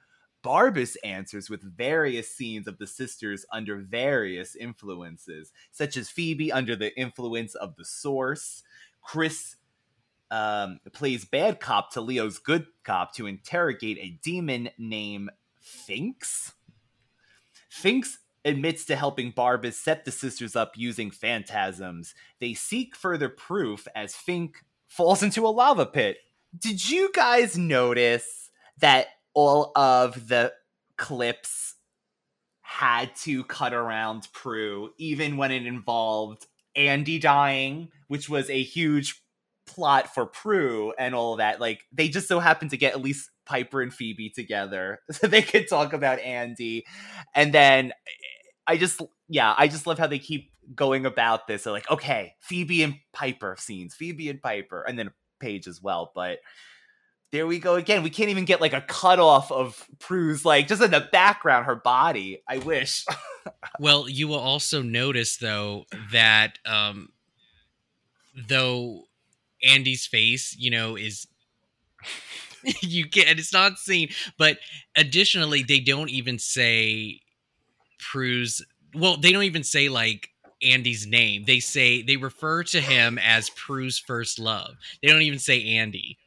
[0.45, 6.77] Barbas answers with various scenes of the sisters under various influences, such as Phoebe under
[6.77, 8.63] the influence of the Source,
[9.03, 9.57] Chris
[10.31, 16.53] um, plays bad cop to Leo's good cop to interrogate a demon named Finks.
[17.69, 22.15] Finks admits to helping Barbas set the sisters up using phantasms.
[22.41, 26.19] They seek further proof as Fink falls into a lava pit.
[26.59, 30.53] Did you guys notice that all of the
[30.97, 31.75] clips
[32.61, 39.23] had to cut around Prue, even when it involved Andy dying, which was a huge
[39.69, 41.61] plot for Prue and all that.
[41.61, 45.43] Like they just so happen to get at least Piper and Phoebe together so they
[45.43, 46.87] could talk about Andy.
[47.35, 47.93] And then
[48.67, 51.65] I just yeah, I just love how they keep going about this.
[51.65, 56.13] They're like, okay, Phoebe and Piper scenes, Phoebe and Piper, and then Paige as well.
[56.15, 56.39] But
[57.31, 58.03] there we go again.
[58.03, 61.77] We can't even get like a cutoff of Prue's like just in the background, her
[61.77, 62.43] body.
[62.49, 63.05] I wish.
[63.81, 67.11] well, you will also notice though that um
[68.49, 69.05] though
[69.63, 71.27] Andy's face, you know, is
[72.83, 74.59] you can it's not seen, but
[74.97, 77.21] additionally, they don't even say
[77.99, 80.31] Prue's well, they don't even say like
[80.63, 81.45] Andy's name.
[81.47, 84.77] They say they refer to him as Prue's first love.
[85.03, 86.19] They don't even say Andy.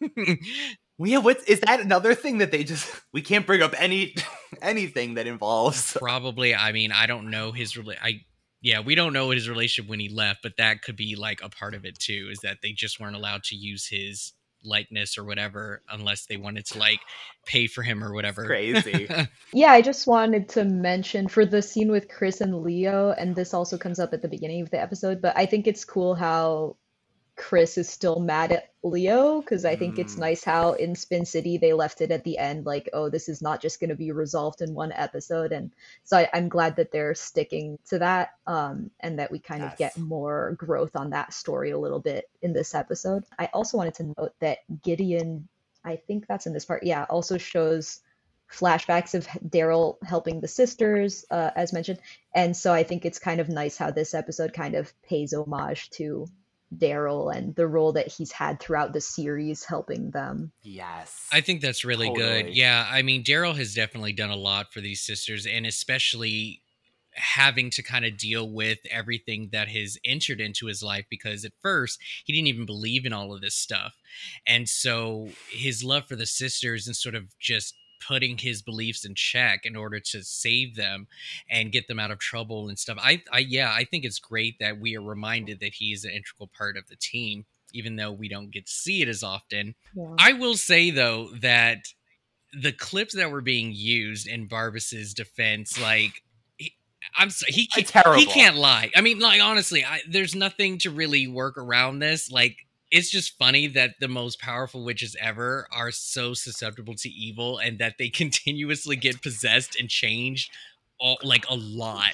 [0.00, 4.14] well, yeah, what is that another thing that they just we can't bring up any
[4.62, 8.22] anything that involves probably I mean, I don't know his I
[8.62, 11.48] yeah, we don't know his relationship when he left, but that could be like a
[11.48, 15.24] part of it too, is that they just weren't allowed to use his likeness or
[15.24, 17.00] whatever unless they wanted to like
[17.46, 18.44] pay for him or whatever.
[18.44, 19.08] crazy.
[19.54, 23.54] yeah, I just wanted to mention for the scene with Chris and Leo, and this
[23.54, 26.76] also comes up at the beginning of the episode, but I think it's cool how
[27.40, 30.00] Chris is still mad at Leo because I think mm.
[30.00, 33.30] it's nice how in Spin City they left it at the end like, oh, this
[33.30, 35.72] is not just going to be resolved in one episode, and
[36.04, 39.72] so I, am glad that they're sticking to that, um, and that we kind yes.
[39.72, 43.24] of get more growth on that story a little bit in this episode.
[43.38, 45.48] I also wanted to note that Gideon,
[45.82, 48.00] I think that's in this part, yeah, also shows
[48.52, 52.00] flashbacks of Daryl helping the sisters, uh, as mentioned,
[52.34, 55.88] and so I think it's kind of nice how this episode kind of pays homage
[55.90, 56.26] to
[56.74, 60.52] Daryl and the role that he's had throughout the series helping them.
[60.62, 61.28] Yes.
[61.32, 62.42] I think that's really totally.
[62.44, 62.56] good.
[62.56, 66.62] Yeah, I mean Daryl has definitely done a lot for these sisters and especially
[67.12, 71.52] having to kind of deal with everything that has entered into his life because at
[71.60, 73.96] first he didn't even believe in all of this stuff.
[74.46, 77.74] And so his love for the sisters and sort of just
[78.06, 81.06] putting his beliefs in check in order to save them
[81.48, 82.98] and get them out of trouble and stuff.
[83.00, 86.10] I, I yeah, I think it's great that we are reminded that he is an
[86.10, 89.74] integral part of the team, even though we don't get to see it as often.
[89.94, 90.14] Yeah.
[90.18, 91.86] I will say though that
[92.52, 96.22] the clips that were being used in Barbas's defense, like
[97.16, 98.90] I'm sorry, he can't, he can't lie.
[98.94, 102.30] I mean, like honestly, I, there's nothing to really work around this.
[102.30, 102.56] Like
[102.90, 107.78] it's just funny that the most powerful witches ever are so susceptible to evil and
[107.78, 110.50] that they continuously get possessed and changed
[110.98, 112.12] all, like a lot.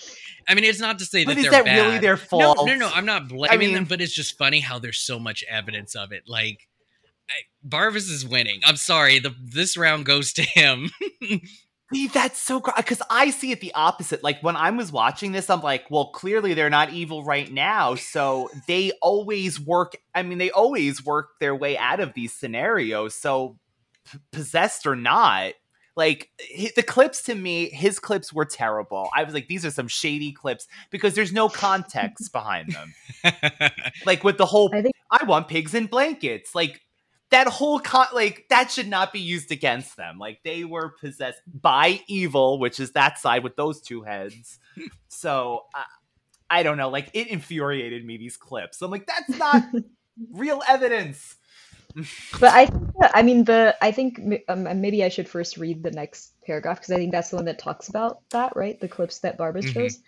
[0.48, 1.86] I mean, it's not to say but that is they're that bad.
[1.86, 2.58] really their fault?
[2.58, 2.90] No, no, no.
[2.94, 5.96] I'm not blaming I mean, them, but it's just funny how there's so much evidence
[5.96, 6.24] of it.
[6.28, 6.68] Like,
[7.28, 7.34] I,
[7.66, 8.60] Barbas is winning.
[8.64, 9.18] I'm sorry.
[9.18, 10.90] The this round goes to him.
[11.92, 14.24] See, that's so because I see it the opposite.
[14.24, 17.94] Like when I was watching this, I'm like, well, clearly they're not evil right now,
[17.94, 19.96] so they always work.
[20.14, 23.14] I mean, they always work their way out of these scenarios.
[23.14, 23.58] So,
[24.10, 25.52] p- possessed or not,
[25.96, 26.28] like
[26.74, 29.08] the clips to me, his clips were terrible.
[29.14, 32.94] I was like, these are some shady clips because there's no context behind them.
[34.06, 36.52] like with the whole, I, think- I want pigs in blankets.
[36.52, 36.80] Like
[37.30, 40.18] that whole con like that should not be used against them.
[40.18, 44.58] Like they were possessed by evil, which is that side with those two heads.
[45.08, 45.82] so uh,
[46.48, 46.88] I don't know.
[46.88, 48.80] Like it infuriated me these clips.
[48.82, 49.64] I'm like, that's not
[50.32, 51.36] real evidence.
[52.40, 52.68] but I,
[53.14, 56.92] I mean, the I think um, maybe I should first read the next paragraph because
[56.92, 58.78] I think that's the one that talks about that, right?
[58.78, 59.70] The clips that Barbas mm-hmm.
[59.70, 59.98] shows.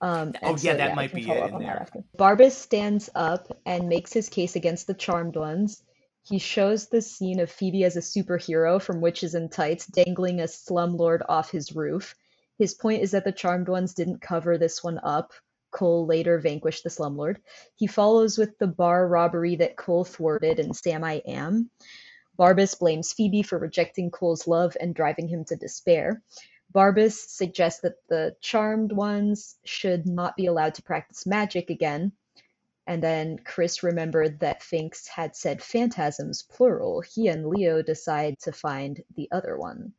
[0.00, 1.86] Um, oh yeah, so, that yeah, might be it in there.
[2.18, 5.82] Barbas stands up and makes his case against the Charmed Ones
[6.24, 10.44] he shows the scene of Phoebe as a superhero from Witches in Tights dangling a
[10.44, 12.14] slumlord off his roof.
[12.58, 15.32] His point is that the Charmed Ones didn't cover this one up.
[15.70, 17.36] Cole later vanquished the slumlord.
[17.74, 21.68] He follows with the bar robbery that Cole thwarted in Sam I Am.
[22.38, 26.22] Barbas blames Phoebe for rejecting Cole's love and driving him to despair.
[26.72, 32.12] Barbas suggests that the Charmed Ones should not be allowed to practice magic again,
[32.86, 37.00] and then Chris remembered that Finks had said phantasms, plural.
[37.00, 39.92] He and Leo decide to find the other one.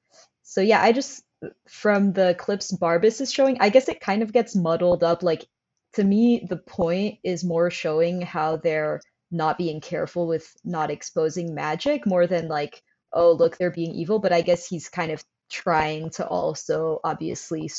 [0.43, 1.23] So, yeah, I just,
[1.67, 5.23] from the clips Barbas is showing, I guess it kind of gets muddled up.
[5.23, 5.47] Like,
[5.93, 11.55] to me, the point is more showing how they're not being careful with not exposing
[11.55, 14.19] magic more than like, oh, look, they're being evil.
[14.19, 17.69] But I guess he's kind of trying to also obviously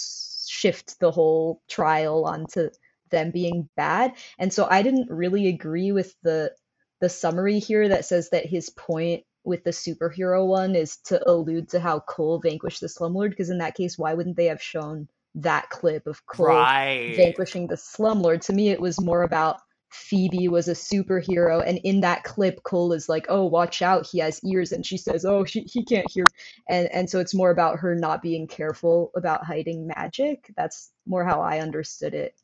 [0.49, 2.71] shift the whole trial onto
[3.11, 4.15] them being bad.
[4.39, 6.53] And so I didn't really agree with the
[7.01, 11.69] the summary here that says that his point with the superhero one is to allude
[11.69, 15.09] to how Cole vanquished the slumlord because in that case why wouldn't they have shown
[15.35, 17.15] that clip of Cole right.
[17.17, 18.41] vanquishing the slumlord?
[18.47, 22.93] To me it was more about Phoebe was a superhero, and in that clip, Cole
[22.93, 26.11] is like, "Oh, watch out, he has ears," and she says, "Oh, she, he can't
[26.11, 26.25] hear,"
[26.69, 30.53] and and so it's more about her not being careful about hiding magic.
[30.57, 32.35] That's more how I understood it.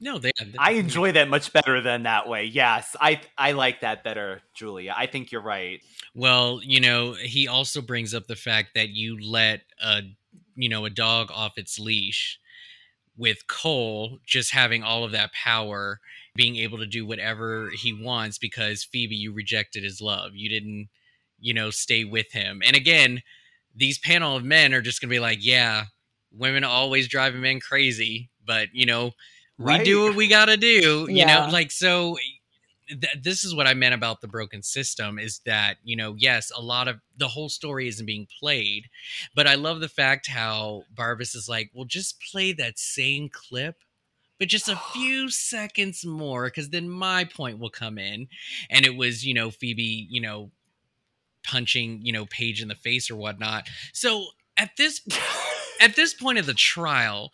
[0.00, 0.32] No, they.
[0.58, 2.44] I enjoy that much better than that way.
[2.46, 4.94] Yes, I I like that better, Julia.
[4.96, 5.82] I think you're right.
[6.14, 10.02] Well, you know, he also brings up the fact that you let a
[10.54, 12.38] you know a dog off its leash
[13.16, 16.00] with Cole just having all of that power,
[16.34, 20.34] being able to do whatever he wants because Phoebe, you rejected his love.
[20.34, 20.88] You didn't,
[21.38, 22.62] you know, stay with him.
[22.64, 23.22] And again,
[23.76, 25.84] these panel of men are just gonna be like, yeah,
[26.32, 29.12] women always drive men crazy, but you know,
[29.60, 29.78] right.
[29.78, 31.06] we do what we gotta do.
[31.08, 31.20] Yeah.
[31.20, 32.16] You know, like so
[32.88, 36.50] th- this is what I meant about the broken system is that, you know, yes,
[36.56, 38.88] a lot of the whole story isn't being played,
[39.34, 43.76] but I love the fact how Barbas is like, well, just play that same clip
[44.40, 48.26] but just a few seconds more because then my point will come in
[48.68, 50.50] and it was you know phoebe you know
[51.44, 55.00] punching you know Paige in the face or whatnot so at this
[55.80, 57.32] at this point of the trial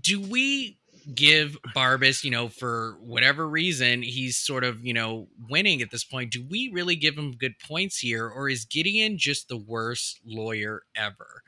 [0.00, 0.77] do we
[1.14, 6.04] give Barbas, you know, for whatever reason, he's sort of, you know, winning at this
[6.04, 6.32] point.
[6.32, 10.82] Do we really give him good points here, or is Gideon just the worst lawyer
[10.96, 11.42] ever?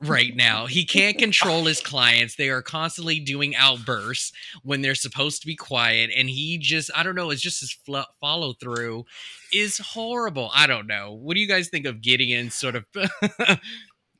[0.00, 2.36] Right now, he can't control his clients.
[2.36, 4.32] They are constantly doing outbursts
[4.62, 8.52] when they're supposed to be quiet, and he just—I don't know—it's just his fl- follow
[8.52, 9.06] through
[9.52, 10.50] is horrible.
[10.54, 11.14] I don't know.
[11.14, 12.86] What do you guys think of Gideon's sort of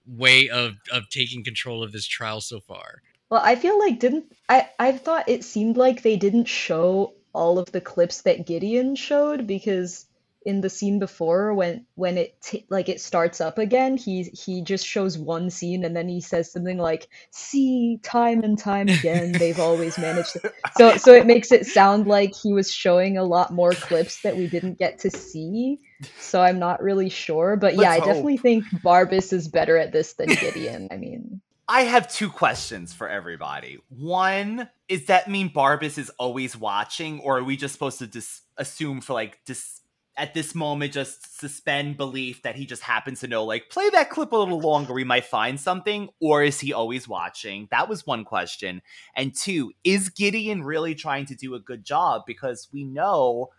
[0.06, 3.02] way of of taking control of this trial so far?
[3.30, 7.58] Well, I feel like didn't I I thought it seemed like they didn't show all
[7.58, 10.06] of the clips that Gideon showed because
[10.46, 14.62] in the scene before when when it t- like it starts up again he he
[14.62, 19.32] just shows one scene and then he says something like see time and time again
[19.32, 23.24] they've always managed to so so it makes it sound like he was showing a
[23.24, 25.78] lot more clips that we didn't get to see.
[26.18, 29.92] So i'm not really sure but yeah Let's i definitely think barbas is better at
[29.92, 33.78] this than gideon i mean I have two questions for everybody.
[33.90, 38.40] One, is that mean Barbas is always watching, or are we just supposed to dis-
[38.56, 39.82] assume for like dis-
[40.16, 44.10] at this moment just suspend belief that he just happens to know like play that
[44.10, 47.68] clip a little longer, we might find something, or is he always watching?
[47.70, 48.80] That was one question.
[49.14, 52.22] And two, is Gideon really trying to do a good job?
[52.26, 53.50] Because we know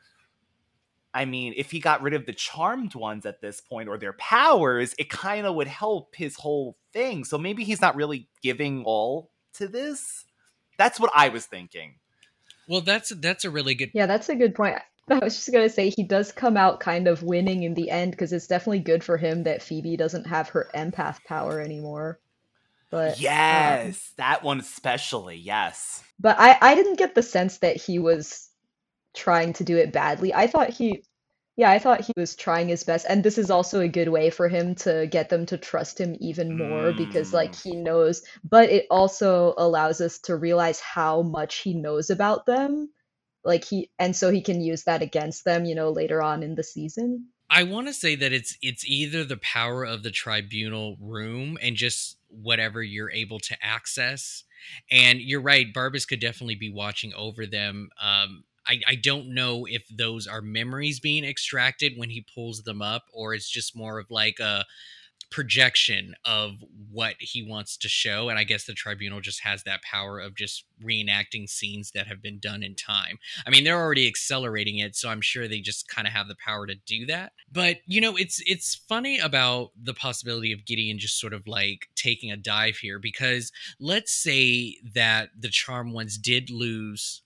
[1.14, 4.14] I mean, if he got rid of the charmed ones at this point or their
[4.14, 7.26] powers, it kind of would help his whole thing.
[7.26, 10.26] So maybe he's not really giving all to this.
[10.78, 11.96] That's what I was thinking.
[12.68, 14.78] Well, that's that's a really good Yeah, that's a good point.
[15.10, 17.90] I was just going to say he does come out kind of winning in the
[17.90, 22.20] end because it's definitely good for him that Phoebe doesn't have her empath power anymore.
[22.92, 25.38] But um, Yes, um, that one especially.
[25.38, 26.04] Yes.
[26.20, 28.49] But I I didn't get the sense that he was
[29.14, 30.34] trying to do it badly.
[30.34, 31.04] I thought he
[31.56, 34.30] yeah, I thought he was trying his best and this is also a good way
[34.30, 36.98] for him to get them to trust him even more mm.
[36.98, 37.64] because like mm.
[37.64, 42.90] he knows, but it also allows us to realize how much he knows about them.
[43.44, 46.56] Like he and so he can use that against them, you know, later on in
[46.56, 47.28] the season.
[47.50, 51.76] I want to say that it's it's either the power of the tribunal room and
[51.76, 54.44] just whatever you're able to access.
[54.92, 57.90] And you're right, Barbas could definitely be watching over them.
[58.02, 62.82] Um, I, I don't know if those are memories being extracted when he pulls them
[62.82, 64.66] up or it's just more of like a
[65.32, 69.84] projection of what he wants to show and i guess the tribunal just has that
[69.84, 73.20] power of just reenacting scenes that have been done in time.
[73.46, 76.38] I mean they're already accelerating it so i'm sure they just kind of have the
[76.44, 77.34] power to do that.
[77.52, 81.90] But you know it's it's funny about the possibility of gideon just sort of like
[81.96, 87.22] taking a dive here because let's say that the charm ones did lose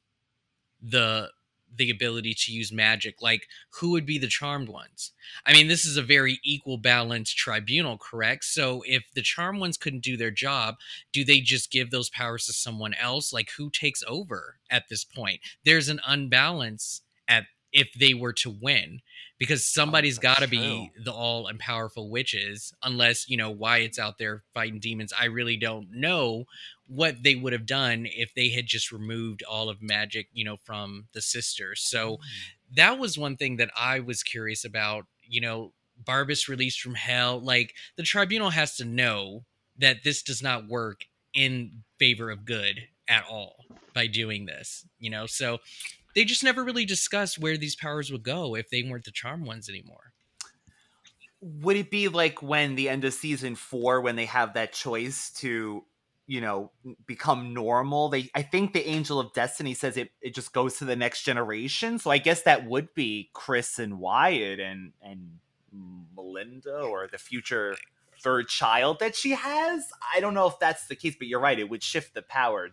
[0.84, 1.32] the
[1.76, 3.48] the ability to use magic like
[3.80, 5.12] who would be the charmed ones?
[5.46, 8.46] I mean this is a very equal balanced tribunal correct?
[8.46, 10.76] So if the charmed ones couldn't do their job
[11.12, 13.34] do they just give those powers to someone else?
[13.34, 15.40] Like who takes over at this point?
[15.66, 19.02] There's an unbalance at if they were to win
[19.40, 23.50] because oh, somebody's oh, got to be the all and powerful witches unless you know
[23.50, 25.12] why it's out there fighting demons.
[25.20, 26.46] I really don't know
[26.94, 30.58] what they would have done if they had just removed all of magic, you know,
[30.58, 31.82] from the sisters.
[31.82, 32.76] So mm-hmm.
[32.76, 35.74] that was one thing that I was curious about, you know,
[36.04, 37.40] Barbas released from hell.
[37.40, 39.44] Like the tribunal has to know
[39.80, 45.10] that this does not work in favor of good at all by doing this, you
[45.10, 45.26] know?
[45.26, 45.60] So
[46.14, 49.46] they just never really discussed where these powers would go if they weren't the charm
[49.46, 50.14] ones anymore.
[51.42, 55.32] Would it be like when the end of season four, when they have that choice
[55.38, 55.84] to
[56.28, 56.72] you know
[57.06, 60.86] become normal they i think the angel of destiny says it it just goes to
[60.86, 65.40] the next generation so i guess that would be chris and wyatt and and
[66.16, 67.76] melinda or the future
[68.22, 71.60] third child that she has i don't know if that's the case but you're right
[71.60, 72.70] it would shift the power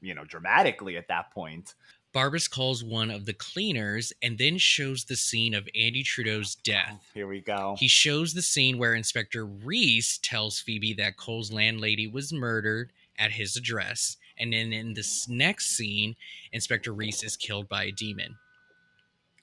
[0.00, 1.74] you know, dramatically at that point.
[2.14, 6.94] Barbas calls one of the cleaners and then shows the scene of Andy Trudeau's death.
[6.94, 7.76] Oh, here we go.
[7.78, 13.32] He shows the scene where Inspector Reese tells Phoebe that Cole's landlady was murdered at
[13.32, 14.16] his address.
[14.38, 16.16] And then in this next scene,
[16.52, 18.36] Inspector Reese is killed by a demon.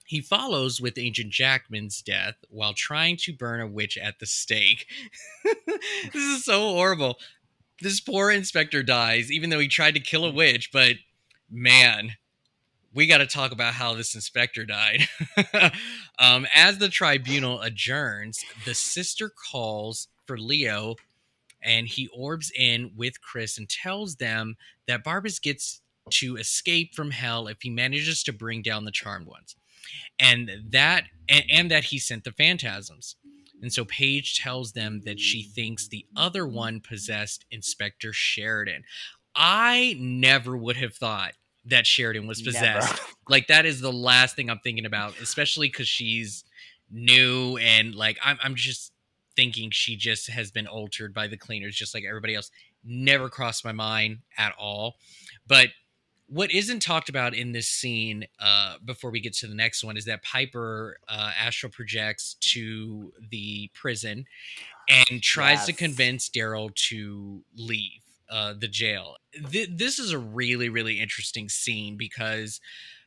[0.05, 4.87] He follows with Agent Jackman's death while trying to burn a witch at the stake.
[5.43, 7.17] this is so horrible.
[7.81, 10.95] This poor inspector dies, even though he tried to kill a witch, but
[11.49, 12.15] man,
[12.95, 15.07] we got to talk about how this inspector died.
[16.19, 20.95] um, as the tribunal adjourns, the sister calls for Leo
[21.61, 24.55] and he orbs in with Chris and tells them
[24.87, 25.81] that Barbas gets
[26.11, 29.55] to escape from hell if he manages to bring down the charmed ones
[30.19, 33.15] and that and, and that he sent the phantasms
[33.61, 38.83] and so Paige tells them that she thinks the other one possessed Inspector Sheridan.
[39.35, 41.33] I never would have thought
[41.65, 42.89] that Sheridan was possessed.
[42.89, 43.01] Never.
[43.27, 46.43] Like that is the last thing I'm thinking about, especially because she's
[46.91, 48.91] new and like I'm I'm just
[49.35, 52.51] thinking she just has been altered by the cleaners, just like everybody else.
[52.83, 54.95] Never crossed my mind at all.
[55.47, 55.69] But
[56.27, 59.97] what isn't talked about in this scene uh, before we get to the next one
[59.97, 64.25] is that Piper uh, astral projects to the prison
[64.89, 65.65] and tries yes.
[65.67, 69.15] to convince Daryl to leave uh, the jail.
[69.51, 72.59] Th- this is a really, really interesting scene because,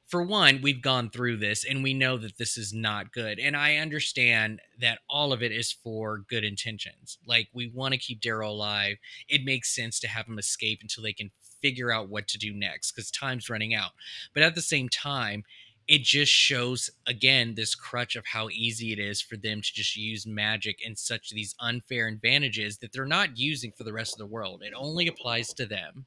[0.07, 3.39] for one, we've gone through this and we know that this is not good.
[3.39, 7.19] And I understand that all of it is for good intentions.
[7.27, 8.97] Like, we want to keep Daryl alive.
[9.29, 12.53] It makes sense to have him escape until they can figure out what to do
[12.55, 13.91] next because time's running out.
[14.33, 15.45] But at the same time,
[15.89, 19.97] it just shows again this crutch of how easy it is for them to just
[19.97, 24.19] use magic in such these unfair advantages that they're not using for the rest of
[24.19, 24.63] the world.
[24.63, 26.05] It only applies to them.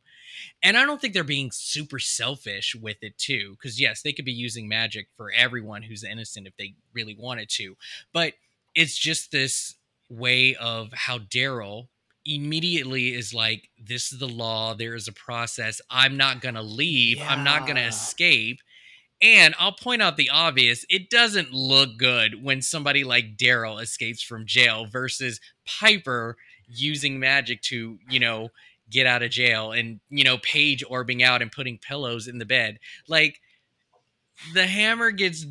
[0.62, 4.24] And I don't think they're being super selfish with it too because yes, they could
[4.24, 7.76] be using magic for everyone who's innocent if they really wanted to.
[8.14, 8.34] But
[8.76, 9.76] it's just this
[10.10, 11.88] way of how Daryl
[12.24, 16.62] immediately is like this is the law there is a process i'm not going to
[16.62, 17.28] leave yeah.
[17.32, 18.60] i'm not going to escape
[19.22, 24.22] and i'll point out the obvious it doesn't look good when somebody like daryl escapes
[24.22, 26.36] from jail versus piper
[26.68, 28.50] using magic to you know
[28.90, 32.46] get out of jail and you know paige orbing out and putting pillows in the
[32.46, 33.40] bed like
[34.54, 35.46] the hammer gets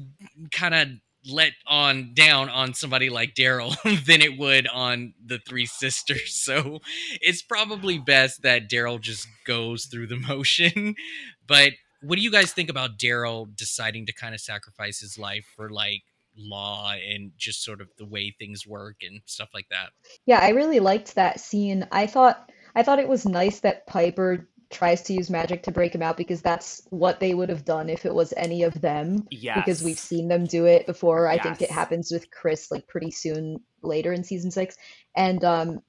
[0.53, 0.89] kind of
[1.27, 6.21] let on down on somebody like Daryl than it would on the three sisters.
[6.51, 6.81] So
[7.21, 10.95] it's probably best that Daryl just goes through the motion.
[11.47, 11.73] but
[12.03, 15.71] what do you guys think about Daryl deciding to kind of sacrifice his life for
[15.71, 16.03] like
[16.37, 19.91] law and just sort of the way things work and stuff like that?
[20.27, 21.87] Yeah, I really liked that scene.
[21.93, 25.93] I thought I thought it was nice that Piper tries to use magic to break
[25.93, 29.27] him out because that's what they would have done if it was any of them.
[29.31, 29.57] Yeah.
[29.57, 31.29] Because we've seen them do it before.
[31.31, 31.41] Yes.
[31.41, 34.77] I think it happens with Chris like pretty soon later in season six.
[35.17, 35.81] And um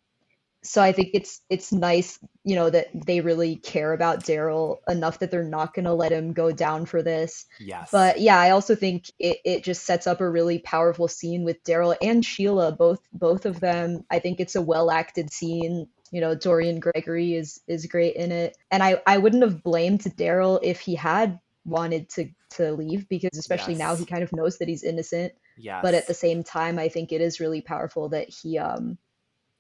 [0.64, 5.20] so I think it's it's nice, you know, that they really care about Daryl enough
[5.20, 7.46] that they're not gonna let him go down for this.
[7.60, 7.90] Yes.
[7.92, 11.64] But yeah, I also think it, it just sets up a really powerful scene with
[11.64, 14.06] Daryl and Sheila, both both of them.
[14.12, 18.32] I think it's a well acted scene you know Dorian Gregory is is great in
[18.32, 23.08] it, and I I wouldn't have blamed Daryl if he had wanted to to leave
[23.08, 23.80] because especially yes.
[23.80, 25.34] now he kind of knows that he's innocent.
[25.58, 25.82] Yeah.
[25.82, 28.98] But at the same time, I think it is really powerful that he um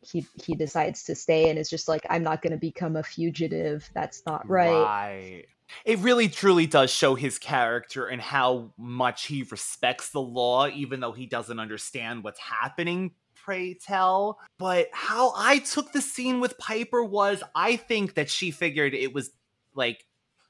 [0.01, 3.03] he he decides to stay and is just like I'm not going to become a
[3.03, 3.89] fugitive.
[3.93, 4.71] That's not right.
[4.71, 5.45] Right.
[5.85, 10.99] It really truly does show his character and how much he respects the law even
[10.99, 13.11] though he doesn't understand what's happening
[13.43, 14.39] pray tell.
[14.57, 19.13] But how I took the scene with Piper was I think that she figured it
[19.13, 19.31] was
[19.73, 20.05] like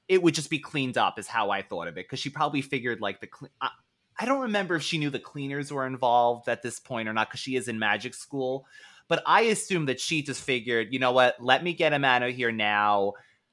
[0.08, 2.62] it would just be cleaned up is how I thought of it because she probably
[2.62, 3.30] figured like the
[3.62, 3.70] I,
[4.20, 7.30] I don't remember if she knew the cleaners were involved at this point or not
[7.30, 8.66] because she is in magic school.
[9.12, 12.24] But I assume that she just figured, you know what, let me get him out
[12.24, 13.12] of here now.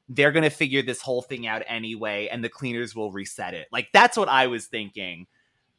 [0.08, 3.66] They're going to figure this whole thing out anyway, and the cleaners will reset it.
[3.72, 5.26] Like, that's what I was thinking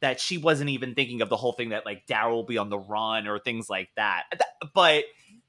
[0.00, 2.68] that she wasn't even thinking of the whole thing that like Daryl will be on
[2.68, 4.24] the run or things like that.
[4.74, 5.04] But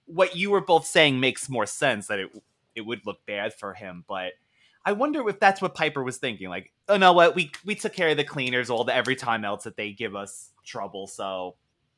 [0.06, 2.30] what you were both saying makes more sense that it
[2.74, 4.06] it would look bad for him.
[4.08, 4.32] But
[4.86, 6.48] I wonder if that's what Piper was thinking.
[6.48, 9.44] Like, oh no, what we we took care of the cleaners all the every time
[9.44, 11.56] else that they give us trouble, so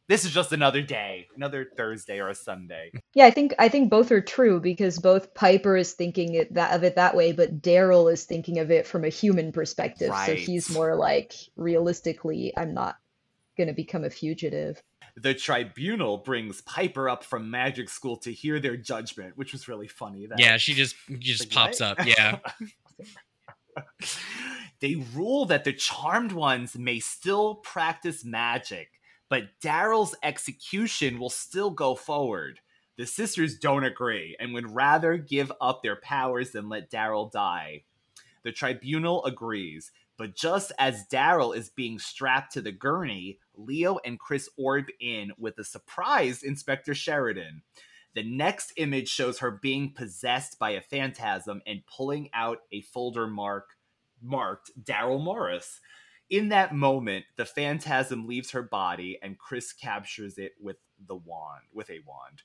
[0.10, 2.92] this is just another day, another Thursday or a Sunday.
[3.14, 6.76] Yeah, I think I think both are true because both Piper is thinking it that
[6.76, 10.10] of it that way, but Daryl is thinking of it from a human perspective.
[10.10, 10.26] Right.
[10.26, 12.98] So he's more like realistically, I'm not
[13.58, 14.82] going to become a fugitive.
[15.16, 19.88] The tribunal brings Piper up from magic school to hear their judgment, which was really
[19.88, 20.26] funny.
[20.26, 22.00] That, yeah, she just just like, pops what?
[22.00, 22.08] up.
[22.08, 22.40] Yeah.
[24.80, 28.90] they rule that the charmed ones may still practice magic,
[29.34, 32.60] but Daryl's execution will still go forward.
[33.00, 37.86] The sisters don't agree and would rather give up their powers than let Daryl die.
[38.44, 44.20] The tribunal agrees, but just as Daryl is being strapped to the gurney, Leo and
[44.20, 47.64] Chris orb in with a surprised Inspector Sheridan.
[48.14, 53.26] The next image shows her being possessed by a phantasm and pulling out a folder
[53.26, 53.72] mark
[54.22, 55.82] marked Daryl Morris.
[56.30, 61.64] In that moment, the phantasm leaves her body and Chris captures it with the wand,
[61.74, 62.42] with a wand.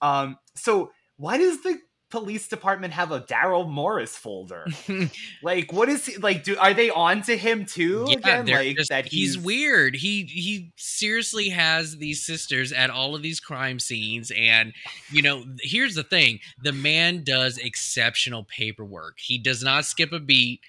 [0.00, 1.78] Um, so why does the
[2.12, 4.66] police department have a Daryl Morris folder?
[5.42, 6.44] like, what is he like?
[6.44, 8.06] Do are they on to him too?
[8.08, 8.46] Yeah, again?
[8.46, 9.96] Like just- that he's, weird.
[9.96, 14.72] He he seriously has these sisters at all of these crime scenes, and
[15.10, 19.18] you know, here's the thing: the man does exceptional paperwork.
[19.18, 20.60] He does not skip a beat.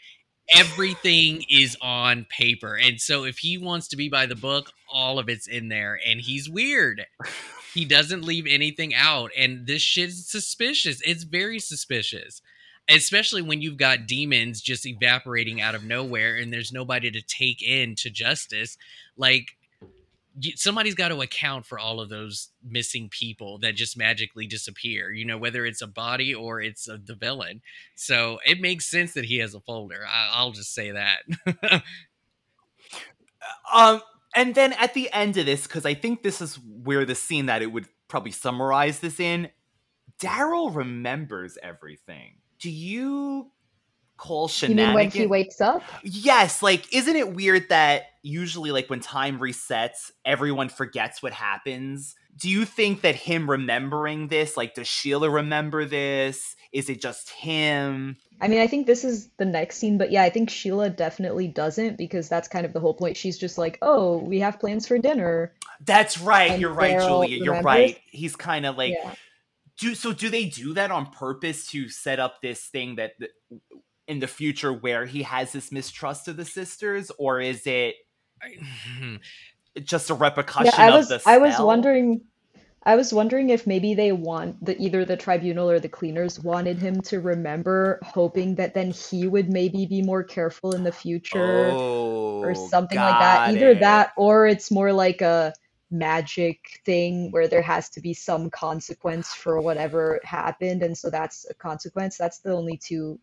[0.49, 5.17] Everything is on paper, and so if he wants to be by the book, all
[5.17, 5.99] of it's in there.
[6.05, 7.05] And he's weird.
[7.73, 11.01] He doesn't leave anything out, and this shit's suspicious.
[11.03, 12.41] It's very suspicious
[12.89, 17.61] especially when you've got demons just evaporating out of nowhere and there's nobody to take
[17.61, 18.77] in to justice
[19.15, 19.55] like
[20.55, 25.25] somebody's got to account for all of those missing people that just magically disappear you
[25.25, 27.61] know whether it's a body or it's a, the villain
[27.95, 31.81] so it makes sense that he has a folder I, i'll just say that
[33.71, 34.01] Um,
[34.35, 37.47] and then at the end of this, because I think this is where the scene
[37.47, 39.49] that it would probably summarize this in,
[40.21, 42.37] Daryl remembers everything.
[42.59, 43.51] Do you
[44.23, 45.83] call You mean when he wakes up?
[46.03, 52.15] Yes, like isn't it weird that usually like when time resets, everyone forgets what happens?
[52.35, 56.55] Do you think that him remembering this, like does Sheila remember this?
[56.71, 58.15] Is it just him?
[58.41, 61.47] I mean, I think this is the next scene, but yeah, I think Sheila definitely
[61.47, 63.17] doesn't because that's kind of the whole point.
[63.17, 65.53] She's just like, "Oh, we have plans for dinner."
[65.85, 66.51] That's right.
[66.51, 67.43] And you're right, Julia.
[67.43, 67.99] You're right.
[68.05, 69.13] He's kind of like yeah.
[69.77, 73.29] do so do they do that on purpose to set up this thing that that
[74.07, 77.95] in the future where he has this mistrust of the sisters or is it
[78.99, 79.15] hmm.
[79.83, 82.21] just a repercussion Yeah, I of was the I was wondering
[82.85, 86.79] I was wondering if maybe they want the either the tribunal or the cleaners wanted
[86.79, 91.69] him to remember, hoping that then he would maybe be more careful in the future
[91.69, 93.51] or oh, something like that.
[93.51, 93.79] Either it.
[93.79, 95.53] that or it's more like a
[95.91, 101.45] magic thing where there has to be some consequence for whatever happened, and so that's
[101.49, 102.17] a consequence.
[102.17, 103.17] That's the only two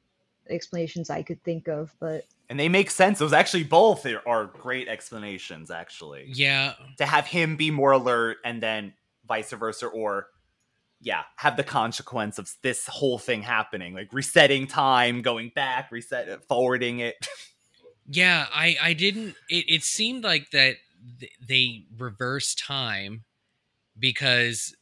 [0.48, 3.18] explanations I could think of, but and they make sense.
[3.18, 6.26] Those actually both are- are great explanations actually.
[6.32, 6.74] Yeah.
[6.98, 8.94] To have him be more alert and then
[9.26, 10.26] vice versa or
[11.02, 16.28] yeah have the consequence of this whole thing happening like resetting time going back reset
[16.28, 17.26] uh, forwarding it.
[18.12, 19.36] Yeah, I I didn't.
[19.48, 20.78] It, it seemed like that
[21.20, 23.22] th- they reverse time
[23.96, 24.74] because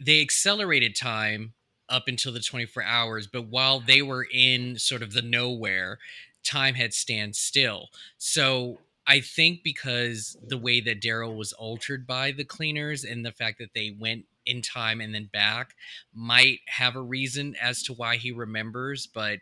[0.00, 1.54] they accelerated time
[1.88, 5.98] up until the 24 hours, but while they were in sort of the nowhere,
[6.42, 7.88] time had stand still.
[8.18, 13.32] So I think because the way that Daryl was altered by the cleaners and the
[13.32, 15.74] fact that they went in time and then back
[16.14, 19.40] might have a reason as to why he remembers, but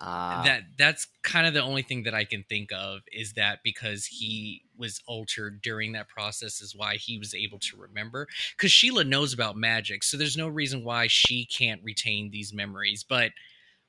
[0.00, 0.42] Ah.
[0.44, 4.06] that that's kind of the only thing that I can think of is that because
[4.06, 9.04] he was altered during that process is why he was able to remember because Sheila
[9.04, 13.32] knows about magic so there's no reason why she can't retain these memories but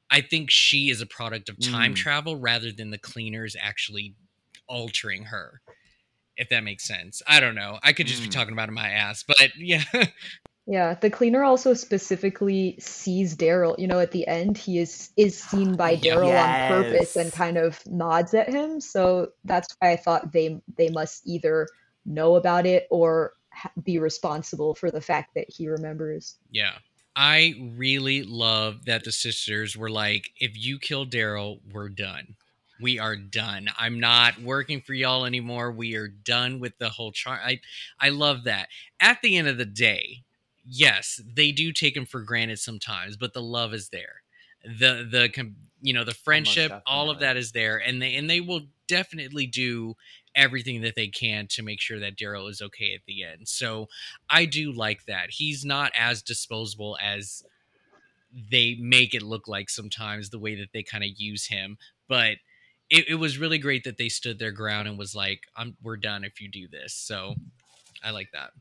[0.09, 1.97] I think she is a product of time Mm.
[1.97, 4.15] travel rather than the cleaners actually
[4.67, 5.61] altering her
[6.37, 8.31] if that makes sense I don't know I could just be Mm.
[8.31, 9.83] talking about it my ass but yeah
[10.69, 13.79] Yeah, the cleaner also specifically sees Daryl.
[13.79, 16.15] You know, at the end, he is is seen by Yeah.
[16.15, 18.81] Daryl on purpose and kind of nods at him.
[18.81, 21.67] So that's why I thought they they must either
[22.05, 26.35] know about it or ha be responsible for the fact that he remembers.
[26.51, 26.73] Yeah.
[27.15, 32.35] I really love that the sisters were like, if you kill Daryl, we're done.
[32.79, 33.69] We are done.
[33.79, 35.71] I'm not working for y'all anymore.
[35.71, 37.61] We are done with the whole char I
[37.99, 38.67] I love that.
[38.99, 40.23] At the end of the day,
[40.67, 44.21] yes, they do take him for granted sometimes, but the love is there.
[44.63, 48.29] The the you know, the oh, friendship, all of that is there and they and
[48.29, 49.95] they will definitely do
[50.35, 53.47] everything that they can to make sure that Daryl is okay at the end.
[53.47, 53.87] So
[54.29, 55.31] I do like that.
[55.31, 57.43] He's not as disposable as
[58.51, 61.77] they make it look like sometimes the way that they kind of use him.
[62.07, 62.37] But
[62.89, 65.97] it, it was really great that they stood their ground and was like, I'm we're
[65.97, 66.93] done if you do this.
[66.93, 67.35] So
[68.03, 68.51] I like that.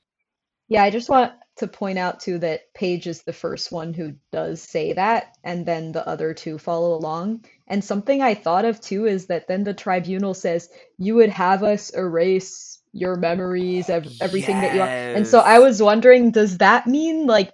[0.68, 4.14] Yeah, I just want to point out too that Paige is the first one who
[4.32, 7.44] does say that, and then the other two follow along.
[7.68, 11.62] And something I thought of too is that then the tribunal says, You would have
[11.62, 14.94] us erase your memories, ev everything that you are.
[15.14, 17.52] And so I was wondering, does that mean like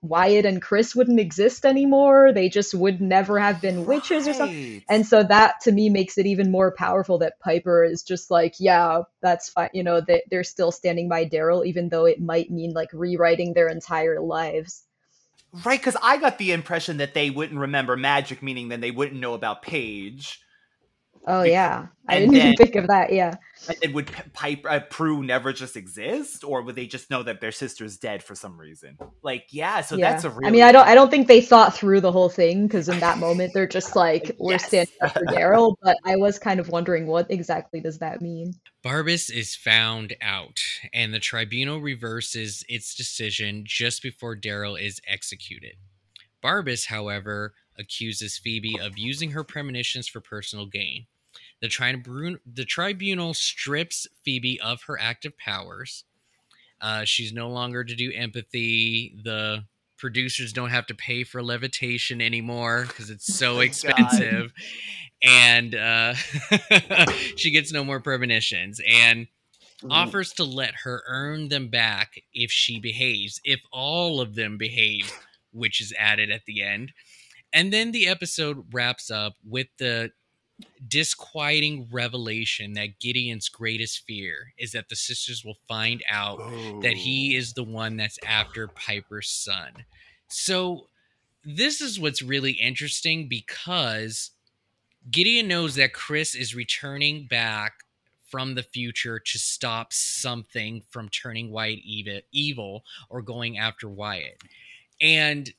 [0.00, 2.32] Wyatt and Chris wouldn't exist anymore?
[2.32, 4.82] They just would never have been witches or something?
[4.88, 8.54] And so that to me makes it even more powerful that Piper is just like,
[8.58, 9.70] yeah, that's fine.
[9.72, 13.54] You know, that they're still standing by Daryl, even though it might mean like rewriting
[13.54, 14.84] their entire lives.
[15.64, 19.20] Right, because I got the impression that they wouldn't remember magic, meaning then they wouldn't
[19.20, 20.40] know about Paige.
[21.26, 21.86] Oh, yeah.
[22.08, 23.12] I and didn't even think of that.
[23.12, 23.36] Yeah.
[23.68, 27.40] and then would Piper uh, Prue never just exist, or would they just know that
[27.40, 28.98] their sister's dead for some reason?
[29.22, 30.10] Like, yeah, so Yeah.
[30.10, 32.28] that's a really I mean, I don't I don't think they thought through the whole
[32.28, 34.66] thing because in that moment they're just like, we're yes.
[34.66, 38.52] standing up for Daryl, but I was kind of wondering what exactly does that mean?
[38.84, 40.58] Barbas is found out,
[40.92, 45.76] and the tribunal reverses its decision just before Daryl is executed.
[46.42, 51.06] Barbas, however, accuses Phoebe of using her premonitions for personal gain.
[51.62, 56.04] The, tribun- the tribunal strips Phoebe of her active powers.
[56.80, 59.14] Uh, she's no longer to do empathy.
[59.24, 59.64] The
[59.96, 63.62] producers don't have to pay for levitation anymore because it's so Oh God.
[63.62, 64.52] expensive.
[65.22, 66.14] And uh,
[67.36, 69.28] she gets no more premonitions and
[69.88, 75.12] offers to let her earn them back if she behaves, if all of them behave,
[75.52, 76.92] which is added at the end.
[77.52, 80.10] And then the episode wraps up with the
[80.86, 86.38] disquieting revelation that Gideon's greatest fear is that the sisters will find out
[86.82, 87.38] that he oh.
[87.38, 89.84] is the one that's after Piper's son.
[90.28, 90.88] So
[91.44, 94.30] this is what's really interesting because
[95.10, 97.72] Gideon knows that Chris is returning back
[98.32, 104.42] from the future to stop something from turning Wyatt evil, evil or going after Wyatt.
[105.00, 105.52] And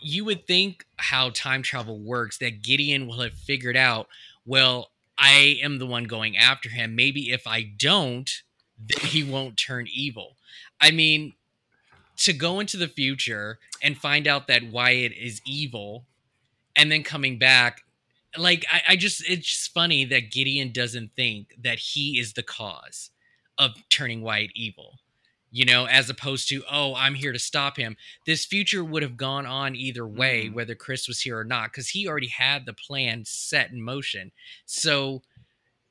[0.00, 4.08] you would think how time travel works that Gideon will have figured out,
[4.44, 6.94] well, I am the one going after him.
[6.94, 8.30] Maybe if I don't,
[9.00, 10.36] he won't turn evil.
[10.80, 11.34] I mean,
[12.18, 16.04] to go into the future and find out that Wyatt is evil
[16.76, 17.82] and then coming back,
[18.36, 22.42] like, I, I just, it's just funny that Gideon doesn't think that he is the
[22.42, 23.10] cause
[23.56, 24.98] of turning Wyatt evil
[25.50, 27.96] you know, as opposed to, oh, I'm here to stop him.
[28.26, 30.52] This future would have gone on either way, Mhm.
[30.52, 34.32] whether Chris was here or not, because he already had the plan set in motion.
[34.66, 35.22] So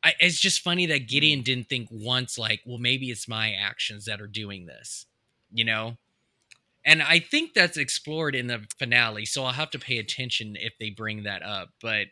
[0.03, 4.05] I, it's just funny that Gideon didn't think once, like, well, maybe it's my actions
[4.05, 5.08] that are doing this,
[5.51, 5.97] you know?
[6.86, 10.78] And I think that's explored in the finale, so I'll have to pay attention if
[10.80, 11.74] they bring that up.
[11.82, 12.08] But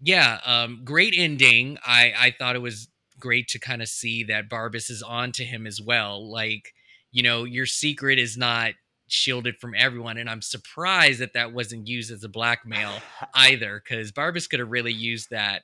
[0.00, 1.78] yeah, um, great ending.
[1.84, 2.88] I, I thought it was
[3.18, 6.30] great to kind of see that Barbas is on to him as well.
[6.30, 6.72] Like,
[7.12, 8.72] you know, your secret is not
[9.08, 10.18] shielded from everyone.
[10.18, 12.92] And I'm surprised that that wasn't used as a blackmail
[13.34, 15.62] either, because Barbas could have really used that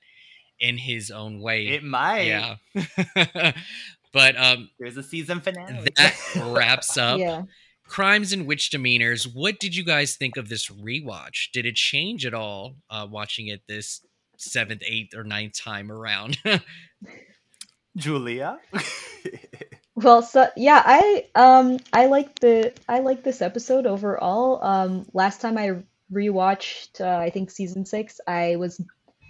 [0.61, 1.69] in his own way.
[1.69, 2.23] It might.
[2.23, 2.57] yeah.
[4.13, 5.89] but um, There's a season finale.
[5.97, 6.15] that
[6.55, 7.43] wraps up Yeah.
[7.87, 9.25] crimes and witch demeanors.
[9.31, 11.51] What did you guys think of this rewatch?
[11.53, 14.01] Did it change at all uh, watching it this
[14.39, 16.39] seventh, eighth, or ninth time around?
[17.97, 18.59] Julia.
[19.97, 24.62] Well, so yeah, I um I like the I like this episode overall.
[24.64, 25.82] Um, last time I
[26.12, 28.80] rewatched, uh, I think season six, I was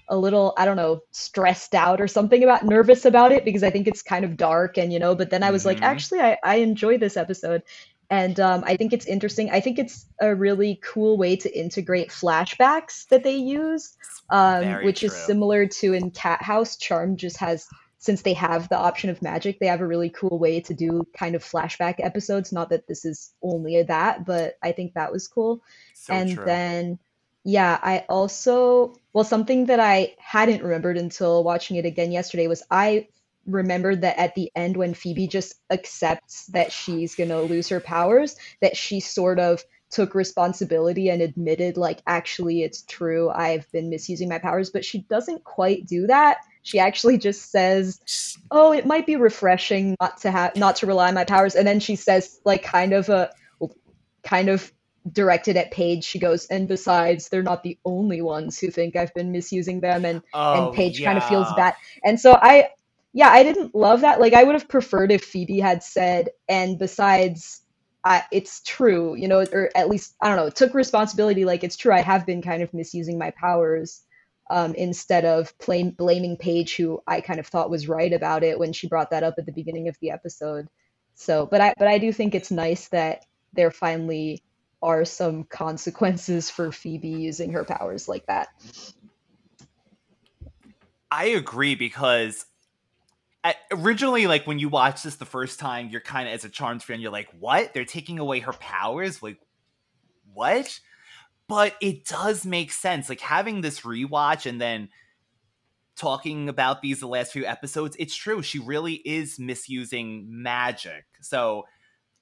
[0.08, 3.70] a little, I don't know, stressed out or something about nervous about it because I
[3.70, 5.86] think it's kind of dark and you know, but then I was like, Mhm.
[5.86, 7.62] actually, I I enjoy this episode.
[8.10, 9.50] And um, I think it's interesting.
[9.50, 13.96] I think it's a really cool way to integrate flashbacks that they use,
[14.30, 16.76] um, which is similar to in Cat House.
[16.76, 17.66] Charm just has
[18.04, 21.08] since they have the option of magic, they have a really cool way to do
[21.16, 22.52] kind of flashback episodes.
[22.52, 25.62] Not that this is only that, but I think that was cool.
[25.94, 26.44] so and true.
[26.44, 26.98] then,
[27.44, 32.62] yeah, I also, well, something that I hadn't remembered until watching it again yesterday was
[32.70, 33.08] I
[33.46, 37.80] remembered that at the end, when Phoebe just accepts that she's going to lose her
[37.80, 43.88] powers, that she sort of took responsibility and admitted, like, actually, it's true, I've been
[43.88, 46.36] misusing my powers, but she doesn't quite do that.
[46.64, 48.00] She actually just says,
[48.50, 51.54] oh it might be refreshing not to have not to rely on my powers.
[51.54, 53.30] And then she says like kind of a
[54.22, 54.72] kind of
[55.12, 56.04] directed at Paige.
[56.04, 60.06] She goes and besides they're not the only ones who think I've been misusing them.
[60.06, 61.74] And oh, and Paige kind of feels bad.
[62.02, 62.70] And so I
[63.12, 64.18] yeah I didn't love that.
[64.18, 67.60] Like I would have preferred if Phoebe had said and besides
[68.06, 71.76] I, it's true you know or at least I don't know took responsibility like it's
[71.76, 74.02] true I have been kind of misusing my powers
[74.50, 78.58] um, instead of blame, blaming Paige, who I kind of thought was right about it
[78.58, 80.68] when she brought that up at the beginning of the episode.
[81.14, 84.42] So, but I but I do think it's nice that there finally
[84.82, 88.48] are some consequences for Phoebe using her powers like that.
[91.10, 92.44] I agree because
[93.70, 96.82] originally like when you watch this the first time you're kind of as a charmed
[96.82, 99.38] fan you're like what they're taking away her powers like
[100.32, 100.80] what
[101.48, 104.88] but it does make sense like having this rewatch and then
[105.96, 111.64] talking about these the last few episodes it's true she really is misusing magic so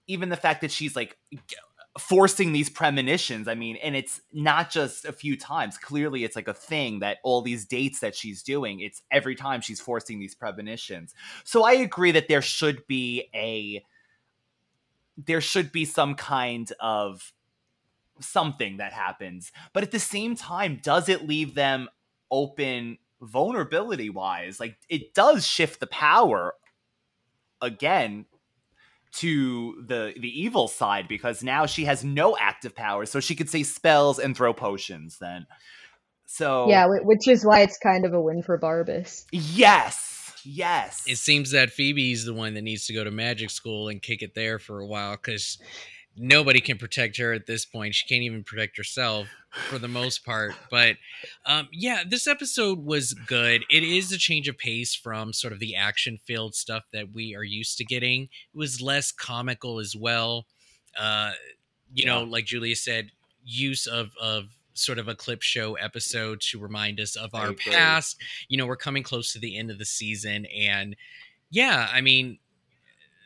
[0.06, 1.16] even the fact that she's like
[1.98, 3.48] forcing these premonitions.
[3.48, 5.76] I mean, and it's not just a few times.
[5.76, 9.60] Clearly, it's like a thing that all these dates that she's doing, it's every time
[9.60, 11.14] she's forcing these premonitions.
[11.44, 13.84] So I agree that there should be a
[15.18, 17.32] there should be some kind of
[18.20, 19.52] something that happens.
[19.72, 21.88] But at the same time, does it leave them
[22.30, 24.60] open vulnerability wise?
[24.60, 26.54] Like it does shift the power
[27.60, 28.26] again
[29.12, 33.50] to the the evil side because now she has no active powers, so she could
[33.50, 35.18] say spells and throw potions.
[35.20, 35.46] Then,
[36.26, 39.26] so yeah, which is why it's kind of a win for Barbas.
[39.30, 41.04] Yes, yes.
[41.06, 44.22] It seems that Phoebe's the one that needs to go to magic school and kick
[44.22, 45.58] it there for a while because
[46.16, 47.94] nobody can protect her at this point.
[47.94, 49.28] She can't even protect herself
[49.68, 50.54] for the most part.
[50.70, 50.96] But
[51.46, 53.64] um, yeah, this episode was good.
[53.70, 57.34] It is a change of pace from sort of the action filled stuff that we
[57.34, 58.24] are used to getting.
[58.24, 60.46] It was less comical as well.
[60.98, 61.32] Uh,
[61.92, 62.14] you yeah.
[62.14, 63.10] know, like Julia said,
[63.44, 64.44] use of of
[64.74, 68.16] sort of a clip show episode to remind us of our past.
[68.48, 70.96] You know, we're coming close to the end of the season, and
[71.50, 72.38] yeah, I mean,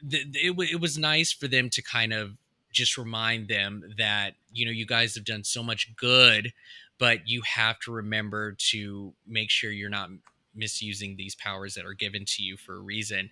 [0.08, 2.36] th- it, it was nice for them to kind of
[2.76, 6.52] just remind them that you know you guys have done so much good
[6.98, 10.08] but you have to remember to make sure you're not
[10.54, 13.30] misusing these powers that are given to you for a reason.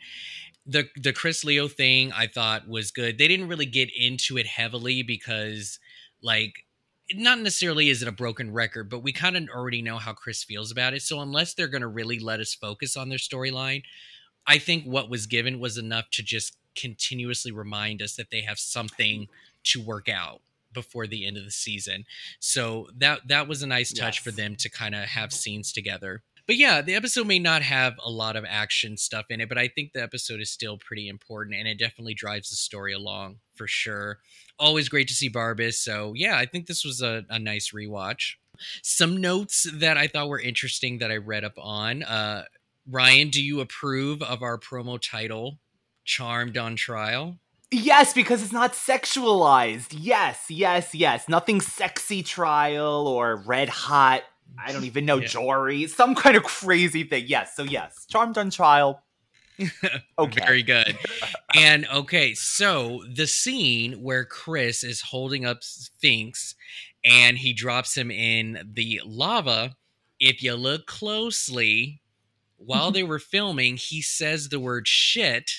[0.67, 3.19] The the Chris Leo thing I thought was good.
[3.19, 5.79] They didn't really get into it heavily because
[6.23, 6.53] like
[7.13, 10.43] not necessarily is it a broken record, but we kind of already know how Chris
[10.43, 11.03] feels about it.
[11.03, 13.83] So unless they're going to really let us focus on their storyline,
[14.47, 18.59] I think what was given was enough to just continuously remind us that they have
[18.59, 19.29] something
[19.65, 20.41] to work out
[20.73, 22.05] before the end of the season.
[22.41, 24.25] So that that was a nice touch yes.
[24.25, 26.23] for them to kind of have scenes together.
[26.47, 29.57] But yeah, the episode may not have a lot of action stuff in it, but
[29.57, 33.37] I think the episode is still pretty important and it definitely drives the story along
[33.55, 34.19] for sure.
[34.59, 35.75] Always great to see Barbas.
[35.75, 38.35] So yeah, I think this was a, a nice rewatch.
[38.83, 42.03] Some notes that I thought were interesting that I read up on.
[42.03, 42.45] Uh,
[42.87, 45.59] Ryan, do you approve of our promo title
[46.05, 47.39] Charmed on Trial?
[47.71, 49.97] Yes, because it's not sexualized.
[49.99, 51.29] Yes, yes, yes.
[51.29, 54.23] Nothing sexy trial or red hot.
[54.59, 55.27] I don't even know, yeah.
[55.27, 55.87] Jory.
[55.89, 57.25] Some kind of crazy thing.
[57.27, 58.07] Yes, so yes.
[58.09, 59.03] Charmed on Trial.
[60.19, 60.41] Okay.
[60.41, 60.97] Very good.
[61.55, 66.55] and okay, so the scene where Chris is holding up Sphinx
[67.05, 69.77] and he drops him in the lava,
[70.21, 72.01] if you look closely,
[72.57, 72.95] while mm-hmm.
[72.95, 75.51] they were filming, he says the word shit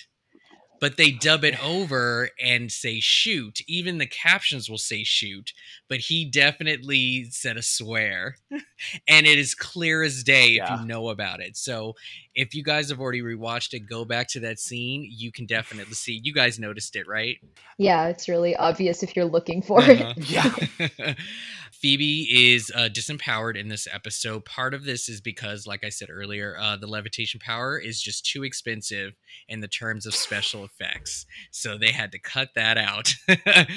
[0.79, 3.59] but they dub it over and say shoot.
[3.67, 5.53] Even the captions will say shoot,
[5.89, 8.37] but he definitely said a swear.
[9.07, 10.73] and it is clear as day yeah.
[10.73, 11.57] if you know about it.
[11.57, 11.93] So
[12.33, 15.09] if you guys have already rewatched it, go back to that scene.
[15.09, 16.19] You can definitely see.
[16.23, 17.37] You guys noticed it, right?
[17.77, 20.13] Yeah, it's really obvious if you're looking for uh-huh.
[20.17, 20.29] it.
[20.29, 21.13] Yeah.
[21.81, 24.45] Phoebe is uh, disempowered in this episode.
[24.45, 28.25] Part of this is because, like I said earlier, uh, the levitation power is just
[28.25, 29.13] too expensive
[29.47, 31.25] in the terms of special effects.
[31.51, 33.13] So they had to cut that out.
[33.27, 33.67] they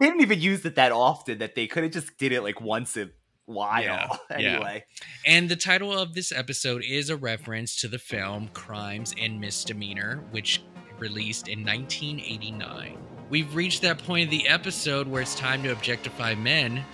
[0.00, 2.96] didn't even use it that often that they could have just did it like once
[2.96, 3.10] a
[3.44, 4.84] while yeah, anyway.
[4.86, 5.32] Yeah.
[5.34, 10.24] And the title of this episode is a reference to the film Crimes and Misdemeanor,
[10.30, 10.62] which
[10.98, 12.98] released in 1989.
[13.28, 16.84] We've reached that point of the episode where it's time to objectify men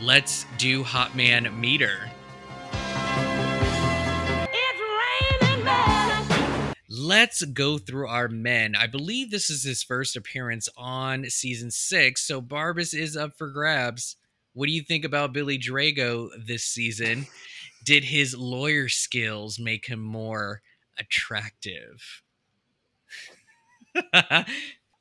[0.00, 2.10] let's do Hot Man Meter.
[6.88, 8.74] Let's go through our men.
[8.74, 13.48] I believe this is his first appearance on season six, so Barbas is up for
[13.48, 14.16] grabs.
[14.54, 17.26] What do you think about Billy Drago this season?
[17.84, 20.62] Did his lawyer skills make him more
[20.98, 22.22] attractive?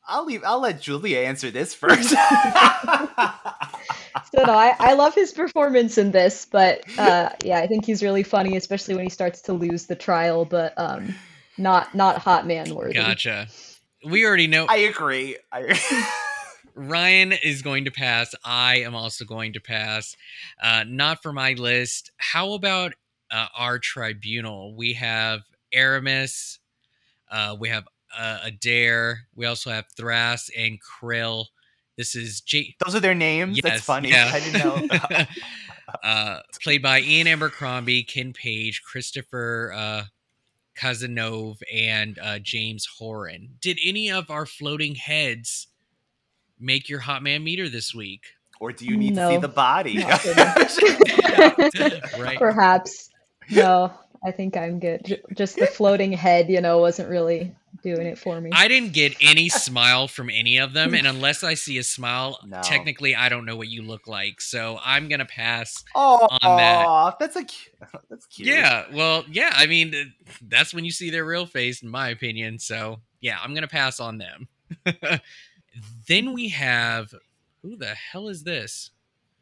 [0.05, 0.43] I'll leave.
[0.45, 2.09] I'll let Julia answer this first.
[2.09, 2.17] so
[4.35, 8.23] no, I, I love his performance in this, but uh, yeah, I think he's really
[8.23, 10.45] funny, especially when he starts to lose the trial.
[10.45, 11.15] But um,
[11.57, 12.93] not not hot man worthy.
[12.93, 13.47] Gotcha.
[14.05, 14.65] We already know.
[14.67, 15.37] I agree.
[15.51, 15.79] I.
[16.75, 18.33] Ryan is going to pass.
[18.43, 20.15] I am also going to pass.
[20.61, 22.11] Uh, not for my list.
[22.17, 22.93] How about
[23.29, 24.75] uh, our tribunal?
[24.75, 25.41] We have
[25.71, 26.59] Aramis.
[27.29, 27.87] Uh, we have
[28.17, 29.27] uh, Adair.
[29.35, 31.45] We also have Thras and Krill.
[31.97, 32.75] This is J.
[32.83, 33.57] Those are their names.
[33.57, 34.09] Yes, That's funny.
[34.09, 34.31] yeah.
[34.33, 35.25] I didn't know.
[36.03, 40.03] uh, played by Ian Abercrombie, Ken Page, Christopher uh,
[40.75, 43.49] Casanova, and uh, James Horan.
[43.61, 45.67] Did any of our floating heads
[46.59, 48.23] make your hot man meter this week?
[48.59, 50.01] or do you need to see the body?
[52.17, 52.39] Right.
[52.39, 53.09] Perhaps.
[53.51, 53.91] No,
[54.25, 55.03] I think I'm good.
[55.03, 57.53] J- Just the floating head, you know, wasn't really
[57.83, 58.49] doing it for me.
[58.53, 62.39] I didn't get any smile from any of them, and unless I see a smile,
[62.45, 62.61] No.
[62.63, 64.41] technically I don't know what you look like.
[64.41, 65.83] So I'm gonna pass.
[65.95, 67.15] oh, On that.
[67.19, 68.47] that's a cu- that's cute.
[68.47, 69.51] Yeah, well, yeah.
[69.53, 70.13] I mean,
[70.47, 72.57] that's when you see their real face, in my opinion.
[72.59, 74.47] So yeah, I'm gonna pass on them.
[76.07, 77.13] then we have
[77.61, 78.91] who the hell is this?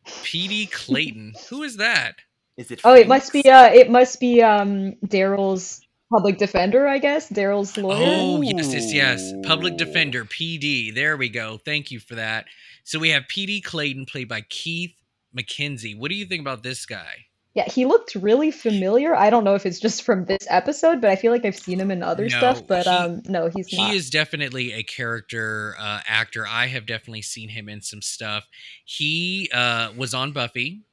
[0.05, 1.33] PD Clayton.
[1.49, 2.15] who is that?
[2.57, 2.81] Is it?
[2.83, 5.81] Oh, it must be uh it must be um Daryl's
[6.11, 7.29] public defender, I guess.
[7.29, 7.97] Daryl's lawyer.
[7.99, 9.33] Oh, yes, yes, yes.
[9.43, 10.93] Public Defender, PD.
[10.93, 11.57] There we go.
[11.63, 12.45] Thank you for that.
[12.83, 14.93] So we have PD Clayton, played by Keith
[15.37, 15.97] McKenzie.
[15.97, 17.25] What do you think about this guy?
[17.53, 19.13] Yeah, he looked really familiar.
[19.13, 21.81] I don't know if it's just from this episode, but I feel like I've seen
[21.81, 22.65] him in other No, stuff.
[22.65, 23.93] But he- um no, he's He not.
[23.93, 26.45] is definitely a character uh, actor.
[26.47, 28.47] I have definitely seen him in some stuff.
[28.85, 30.83] He uh, was on Buffy.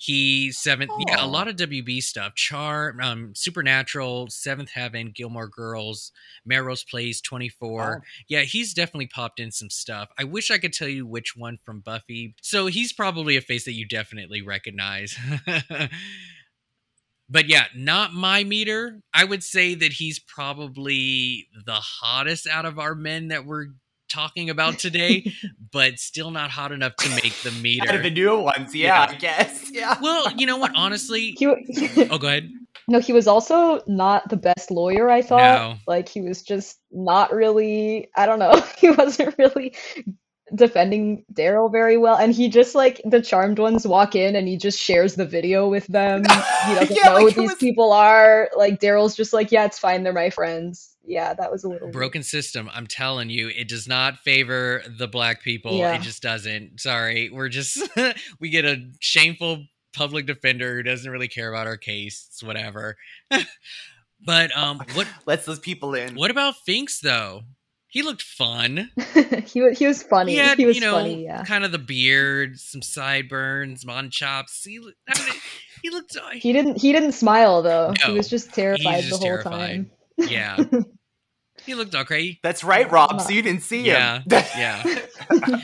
[0.00, 2.36] He seventh, yeah, a lot of WB stuff.
[2.36, 6.12] Char, um, Supernatural, Seventh Heaven, Gilmore Girls,
[6.46, 8.02] Melrose Place, Twenty Four.
[8.02, 8.06] Oh.
[8.28, 10.10] Yeah, he's definitely popped in some stuff.
[10.16, 12.36] I wish I could tell you which one from Buffy.
[12.42, 15.18] So he's probably a face that you definitely recognize.
[17.28, 19.00] but yeah, not my meter.
[19.12, 23.66] I would say that he's probably the hottest out of our men that we're
[24.08, 25.32] talking about today,
[25.72, 27.88] but still not hot enough to make the meter.
[27.88, 29.10] Out of the new ones, yeah, Yeah.
[29.10, 29.70] I guess.
[29.72, 29.96] Yeah.
[30.00, 30.72] Well, you know what?
[30.74, 32.50] Honestly, He, oh, go ahead.
[32.88, 35.38] no, he was also not the best lawyer, I thought.
[35.58, 35.74] No.
[35.86, 39.74] Like he was just not really, I don't know, he wasn't really
[40.54, 42.16] defending Daryl very well.
[42.16, 45.68] And he just like the charmed ones walk in and he just shares the video
[45.68, 46.22] with them.
[46.22, 48.48] He doesn't Yeah, know like, who these was- people are.
[48.56, 50.96] Like Daryl's just like, yeah, it's fine, they're my friends.
[51.08, 51.94] Yeah, that was a little weird.
[51.94, 52.68] Broken system.
[52.72, 55.78] I'm telling you, it does not favor the black people.
[55.78, 55.94] Yeah.
[55.94, 56.80] It just doesn't.
[56.80, 57.30] Sorry.
[57.30, 57.80] We're just,
[58.40, 62.28] we get a shameful public defender who doesn't really care about our case.
[62.30, 62.96] It's whatever.
[64.24, 66.14] but um, what Lets those people in.
[66.14, 67.42] what about Finks though?
[67.90, 68.90] He looked fun.
[69.46, 70.32] he was he was funny.
[70.32, 71.42] He had, he was you know, funny, yeah.
[71.44, 74.62] kind of the beard, some sideburns, mon chops.
[74.62, 74.78] He,
[75.08, 75.34] I mean,
[75.80, 76.14] he looked.
[76.34, 77.94] He didn't he didn't smile though.
[78.02, 79.88] No, he was just terrified just the whole terrified.
[80.20, 80.28] time.
[80.28, 80.58] yeah.
[81.68, 82.38] He looked okay.
[82.42, 83.20] That's right, Rob.
[83.20, 84.24] So you didn't see Yeah, him.
[84.30, 84.82] yeah.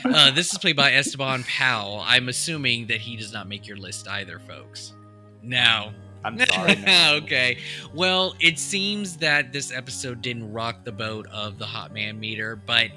[0.05, 2.03] Uh, this is played by Esteban Powell.
[2.05, 4.93] I'm assuming that he does not make your list either, folks.
[5.41, 5.91] No.
[6.23, 6.75] I'm sorry.
[6.75, 7.19] no.
[7.23, 7.57] okay.
[7.91, 12.55] Well, it seems that this episode didn't rock the boat of the hot man meter,
[12.55, 12.89] but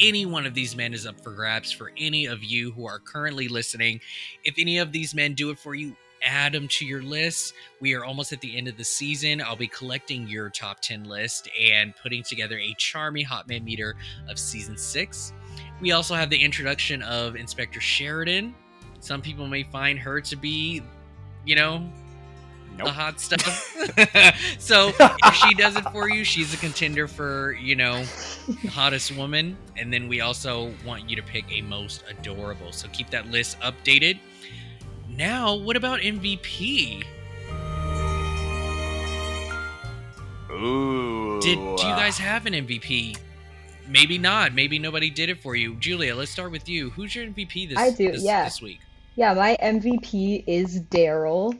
[0.00, 2.98] any one of these men is up for grabs for any of you who are
[2.98, 4.00] currently listening.
[4.42, 5.94] If any of these men do it for you,
[6.26, 7.54] add them to your list.
[7.80, 9.40] We are almost at the end of the season.
[9.40, 13.94] I'll be collecting your top 10 list and putting together a charming hot man meter
[14.28, 15.32] of season six.
[15.80, 18.54] We also have the introduction of Inspector Sheridan.
[19.00, 20.82] Some people may find her to be,
[21.44, 21.88] you know,
[22.76, 23.74] the hot stuff.
[24.58, 28.04] so if she does it for you, she's a contender for, you know,
[28.70, 29.56] hottest woman.
[29.76, 32.72] And then we also want you to pick a most adorable.
[32.72, 34.18] So keep that list updated.
[35.16, 37.02] Now, what about MVP?
[40.50, 41.40] Ooh.
[41.40, 43.16] Did do you guys have an MVP?
[43.88, 44.52] Maybe not.
[44.52, 45.74] Maybe nobody did it for you.
[45.76, 46.90] Julia, let's start with you.
[46.90, 47.78] Who's your MVP this week?
[47.78, 48.44] I do, this, yeah.
[48.44, 48.80] this week?
[49.14, 51.58] Yeah, my MVP is Daryl.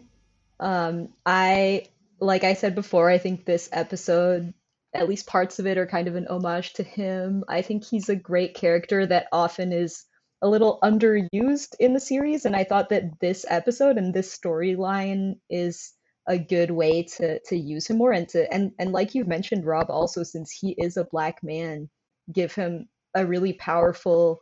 [0.61, 1.87] Um, I
[2.21, 4.53] like I said before, I think this episode,
[4.95, 7.45] at least parts of it, are kind of an homage to him.
[7.49, 10.05] I think he's a great character that often is
[10.43, 15.39] a little underused in the series, and I thought that this episode and this storyline
[15.49, 15.93] is
[16.29, 19.65] a good way to to use him more and to and and like you mentioned,
[19.65, 21.89] Rob, also since he is a black man,
[22.33, 24.41] give him a really powerful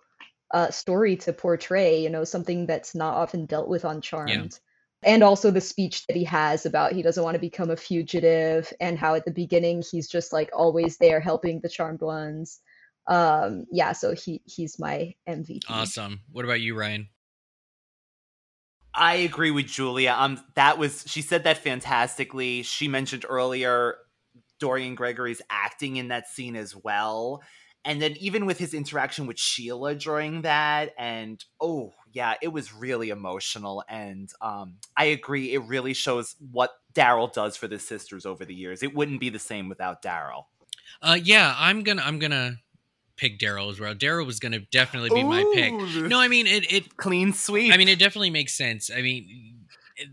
[0.52, 4.58] uh, story to portray, you know, something that's not often dealt with on Charmed.
[5.02, 8.72] And also the speech that he has about he doesn't want to become a fugitive,
[8.80, 12.60] and how at the beginning he's just like always there helping the Charmed ones.
[13.06, 15.62] Um, yeah, so he he's my MVP.
[15.68, 16.20] Awesome.
[16.32, 17.08] What about you, Ryan?
[18.94, 20.14] I agree with Julia.
[20.16, 22.62] Um, that was she said that fantastically.
[22.62, 23.96] She mentioned earlier
[24.60, 27.42] Dorian Gregory's acting in that scene as well,
[27.84, 32.72] and then even with his interaction with Sheila during that, and oh yeah, it was
[32.72, 33.82] really emotional.
[33.88, 38.54] And um, I agree, it really shows what Daryl does for the sisters over the
[38.54, 38.82] years.
[38.82, 40.44] It wouldn't be the same without Daryl.
[41.02, 42.58] Uh, yeah, I'm gonna I'm gonna
[43.16, 43.94] pick Daryl as well.
[43.94, 45.72] Daryl was gonna definitely be my pick.
[46.08, 46.70] No, I mean it.
[46.72, 46.96] It.
[46.96, 47.72] clean sweep.
[47.72, 48.90] I mean it definitely makes sense.
[48.94, 49.60] I mean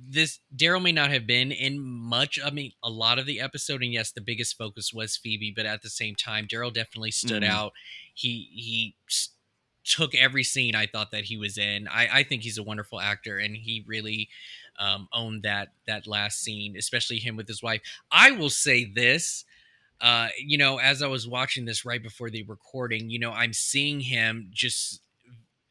[0.07, 2.39] this Daryl may not have been in much.
[2.43, 5.65] I mean a lot of the episode, and yes, the biggest focus was Phoebe, but
[5.65, 7.49] at the same time, Daryl definitely stood Mhm.
[7.49, 7.73] out.
[8.13, 8.95] He he.
[9.83, 11.87] took every scene I thought that he was in.
[11.87, 14.29] I, I think he's a wonderful actor, and he really
[14.77, 17.81] um, owned that that last scene, especially him with his wife.
[18.11, 19.43] I will say this,
[20.01, 23.53] uh, you know, as I was watching this right before the recording, you know, I'm
[23.53, 25.01] seeing him just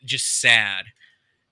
[0.05, 0.87] just sad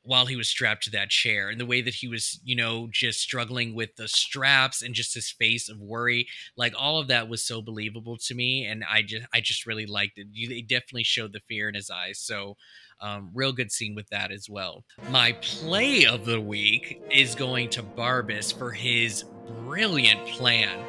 [0.02, 2.88] while he was strapped to that chair and the way that he was you know
[2.90, 6.26] just struggling with the straps and just his face of worry
[6.56, 9.84] like all of that was so believable to me and i just i just really
[9.84, 10.26] liked it.
[10.32, 12.56] You they definitely showed the fear in his eyes so
[13.00, 14.82] um, real good scene with that as well.
[15.10, 19.24] My play of the week is going to barbas for his
[19.62, 20.84] brilliant plan.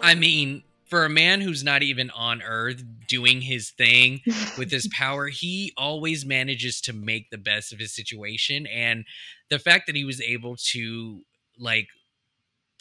[0.00, 4.22] I mean for a man who's not even on earth doing his thing
[4.58, 8.66] with his power, he always manages to make the best of his situation.
[8.68, 9.06] And
[9.50, 11.22] the fact that he was able to
[11.58, 11.88] like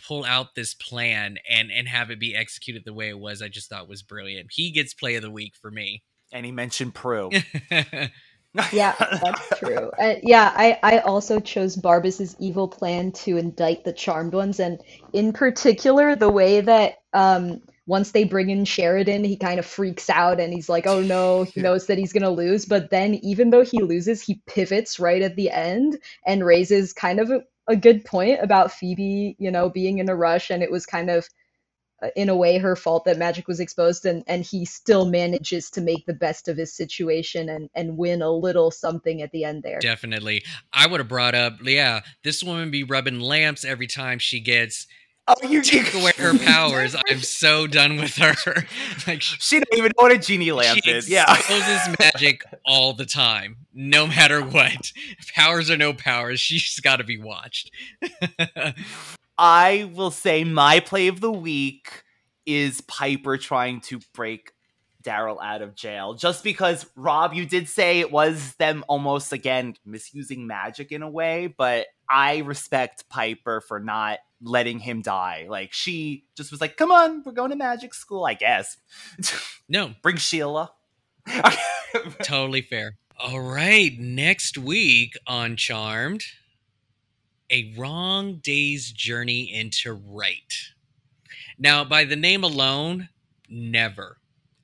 [0.07, 3.49] pull out this plan and and have it be executed the way it was, I
[3.49, 4.49] just thought was brilliant.
[4.53, 6.03] He gets play of the week for me.
[6.33, 7.33] and he mentioned Prue.
[8.71, 9.91] Yeah, that's true.
[9.99, 14.81] Uh, yeah, I, I also chose Barbas's evil plan to indict the Charmed Ones, and
[15.13, 20.11] in particular, the way that um, once they bring in Sheridan, he kind of freaks
[20.11, 22.65] out and he's like, oh no, he knows that he's gonna lose.
[22.65, 27.19] But then, even though he loses, he pivots right at the end and raises kind
[27.19, 30.69] of a, a good point about Phoebe, you know, being in a rush, and it
[30.69, 31.27] was kind of
[32.03, 35.71] uh, in a way her fault that magic was exposed and and he still manages
[35.71, 39.43] to make the best of his situation and and win a little something at the
[39.43, 40.43] end there Definitely.
[40.71, 44.85] I would have brought up, yeah, this woman be rubbing lamps every time she gets
[45.29, 46.95] oh, you take away her powers.
[47.09, 48.35] I'm so done with her.
[49.07, 51.09] like She don't even know what a genie lamp she is.
[51.09, 51.31] Yeah.
[51.49, 54.91] uses magic all the time, no matter what.
[55.35, 57.71] Powers or no powers, she's got to be watched.
[59.37, 62.03] I will say my play of the week
[62.45, 64.51] is Piper trying to break
[65.03, 66.13] Daryl out of jail.
[66.13, 71.09] Just because, Rob, you did say it was them almost again misusing magic in a
[71.09, 75.45] way, but I respect Piper for not letting him die.
[75.49, 78.77] Like, she just was like, come on, we're going to magic school, I guess.
[79.69, 80.71] no, Bring Sheila.
[82.23, 82.97] totally fair.
[83.19, 86.23] All right, next week on Charmed,
[87.49, 90.53] a wrong day's journey into right.
[91.57, 93.09] Now, by the name alone,
[93.49, 94.19] never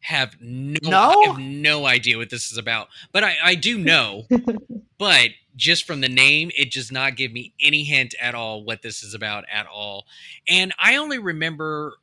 [0.05, 1.23] have no, No?
[1.23, 2.87] I have no idea what this is about.
[3.11, 4.25] But I, I do know.
[4.97, 8.81] but just from the name, it does not give me any hint at all what
[8.81, 10.05] this is about at all.
[10.47, 11.93] And I only remember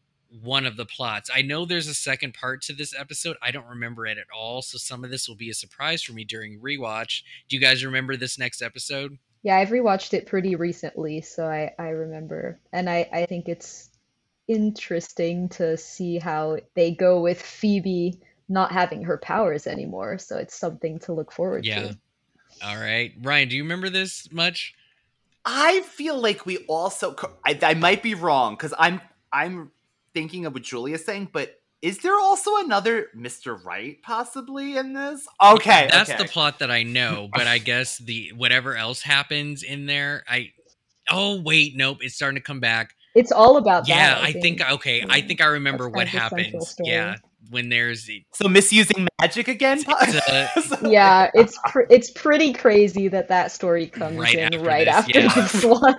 [0.42, 1.28] one of the plots.
[1.34, 3.36] I know there's a second part to this episode.
[3.42, 4.62] I don't remember it at all.
[4.62, 7.22] So some of this will be a surprise for me during rewatch.
[7.48, 9.18] Do you guys remember this next episode?
[9.44, 13.90] yeah i've rewatched it pretty recently so i i remember and i i think it's
[14.46, 20.54] interesting to see how they go with phoebe not having her powers anymore so it's
[20.54, 21.88] something to look forward Yeah.
[21.88, 21.98] to
[22.62, 23.12] All right.
[23.20, 24.74] Ryan, do you remember this much?
[25.44, 27.16] I feel like we also.
[27.44, 29.00] I, I might be wrong because I'm
[29.32, 29.72] I'm
[30.14, 33.62] thinking of what Julia's saying, but is there also another Mr.
[33.62, 35.26] Right possibly in this?
[35.42, 36.22] Okay, That's okay.
[36.22, 40.52] the plot that I know, but I guess the whatever else happens in there, I
[41.10, 42.94] Oh wait, nope, it's starting to come back.
[43.14, 46.24] it's all about yeah, that I think okay, I think I remember That's what kind
[46.24, 46.88] of the central happens.
[46.88, 47.16] Yeah,
[47.50, 49.82] when there's So misusing magic again?
[50.02, 54.60] It's, So- yeah it's pr- it's pretty crazy that that story comes Right in after
[54.60, 55.34] right this, after yeah.
[55.34, 55.96] this one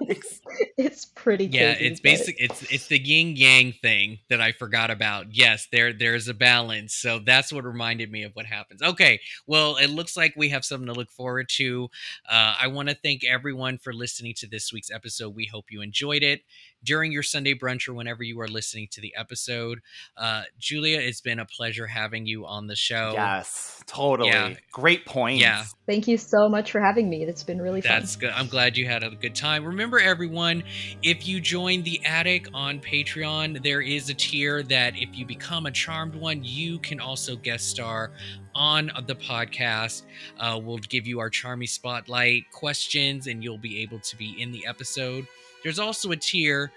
[0.78, 4.52] it's pretty yeah, crazy it's but- basic it's it's the yin yang thing that I
[4.52, 5.28] forgot about.
[5.32, 6.96] Yes, there there's a balance.
[6.96, 8.82] So that's what reminded me of what happens.
[8.82, 11.90] Okay, well, it looks like we have something to look forward to.
[12.30, 15.36] Uh, I want to thank everyone for listening to this week's episode.
[15.36, 16.42] We hope you enjoyed it
[16.84, 19.80] during your Sunday brunch or whenever you are listening to the episode.
[20.16, 23.12] Uh, Julia, it's been a pleasure having you on the show.
[23.14, 24.30] Yes, totally.
[24.30, 24.54] Yeah.
[24.72, 25.40] Great point.
[25.40, 25.64] Yeah.
[25.86, 28.32] thank you so much for having me it's been really fun That's good.
[28.36, 29.66] I'm glad you had a good time.
[29.66, 30.64] Remember, everyone,
[31.02, 35.66] if you join the attic on Patreon, there is a tier that if you become
[35.66, 38.12] a charmed one, you can also guest star
[38.56, 40.04] on the podcast.
[40.40, 44.52] Uh, we'll give you our Charmy Spotlight questions, and you'll be able to be in
[44.52, 45.28] the episode.
[45.64, 46.72] There's also a tier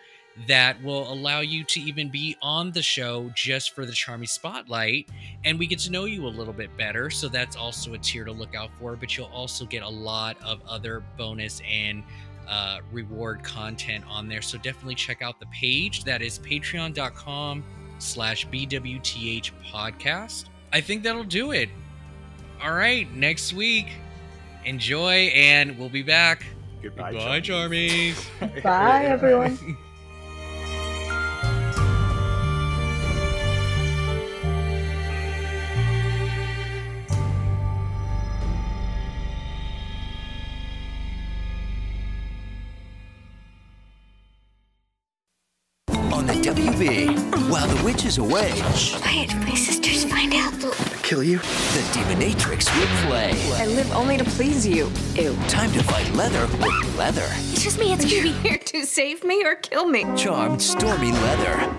[0.46, 5.08] that will allow you to even be on the show just for the Charmy Spotlight,
[5.44, 7.08] and we get to know you a little bit better.
[7.10, 8.96] So that's also a tier to look out for.
[8.96, 12.02] But you'll also get a lot of other bonus and
[12.48, 14.42] uh, reward content on there.
[14.42, 16.04] So definitely check out the page.
[16.04, 17.64] That is patreon.com
[17.98, 20.46] slash BWTH podcast.
[20.72, 21.70] I think that'll do it.
[22.62, 23.88] All right, next week.
[24.64, 26.44] Enjoy, and we'll be back.
[26.86, 28.14] Goodbye, Goodbye, Charmies.
[28.40, 28.62] Charmies.
[28.62, 29.76] Bye, everyone.
[47.96, 48.02] WB.
[48.02, 48.52] While the witch is away,
[49.00, 50.52] Quiet, my sisters find out.
[51.02, 51.38] kill you.
[51.38, 53.32] The Demonatrix will play.
[53.54, 54.90] I live only to please you.
[55.14, 55.36] Ew.
[55.48, 57.26] Time to fight leather with leather.
[57.52, 57.92] It's just me.
[57.92, 60.04] It's you here to save me or kill me.
[60.16, 61.72] Charmed Stormy Leather.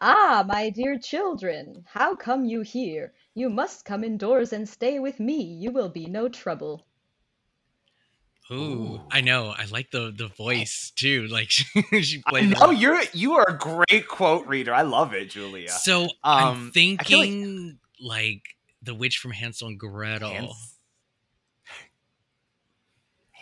[0.00, 3.14] Ah, my dear children, how come you here?
[3.34, 5.42] You must come indoors and stay with me.
[5.42, 6.86] You will be no trouble.
[8.52, 9.54] Ooh, I know.
[9.56, 11.26] I like the the voice too.
[11.28, 12.50] Like she played.
[12.50, 14.74] No, you're you are a great quote reader.
[14.74, 15.70] I love it, Julia.
[15.70, 18.42] So Um, I'm I feel like- thinking like,
[18.82, 20.30] the witch from Hansel and Gretel.
[20.30, 20.73] Hans-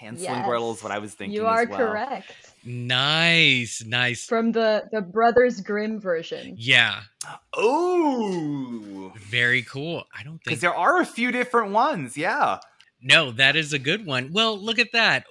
[0.02, 1.34] Hansel and Gretel is what I was thinking.
[1.34, 1.78] You are as well.
[1.78, 2.32] correct.
[2.64, 4.24] Nice, nice.
[4.26, 6.54] From the the Brothers Grimm version.
[6.58, 7.00] yeah,
[7.54, 10.04] Oh, very cool.
[10.16, 12.16] I don't think because there are a few different ones.
[12.16, 12.58] Yeah.
[13.00, 14.30] no, that is a good one.
[14.32, 15.24] Well, look at that.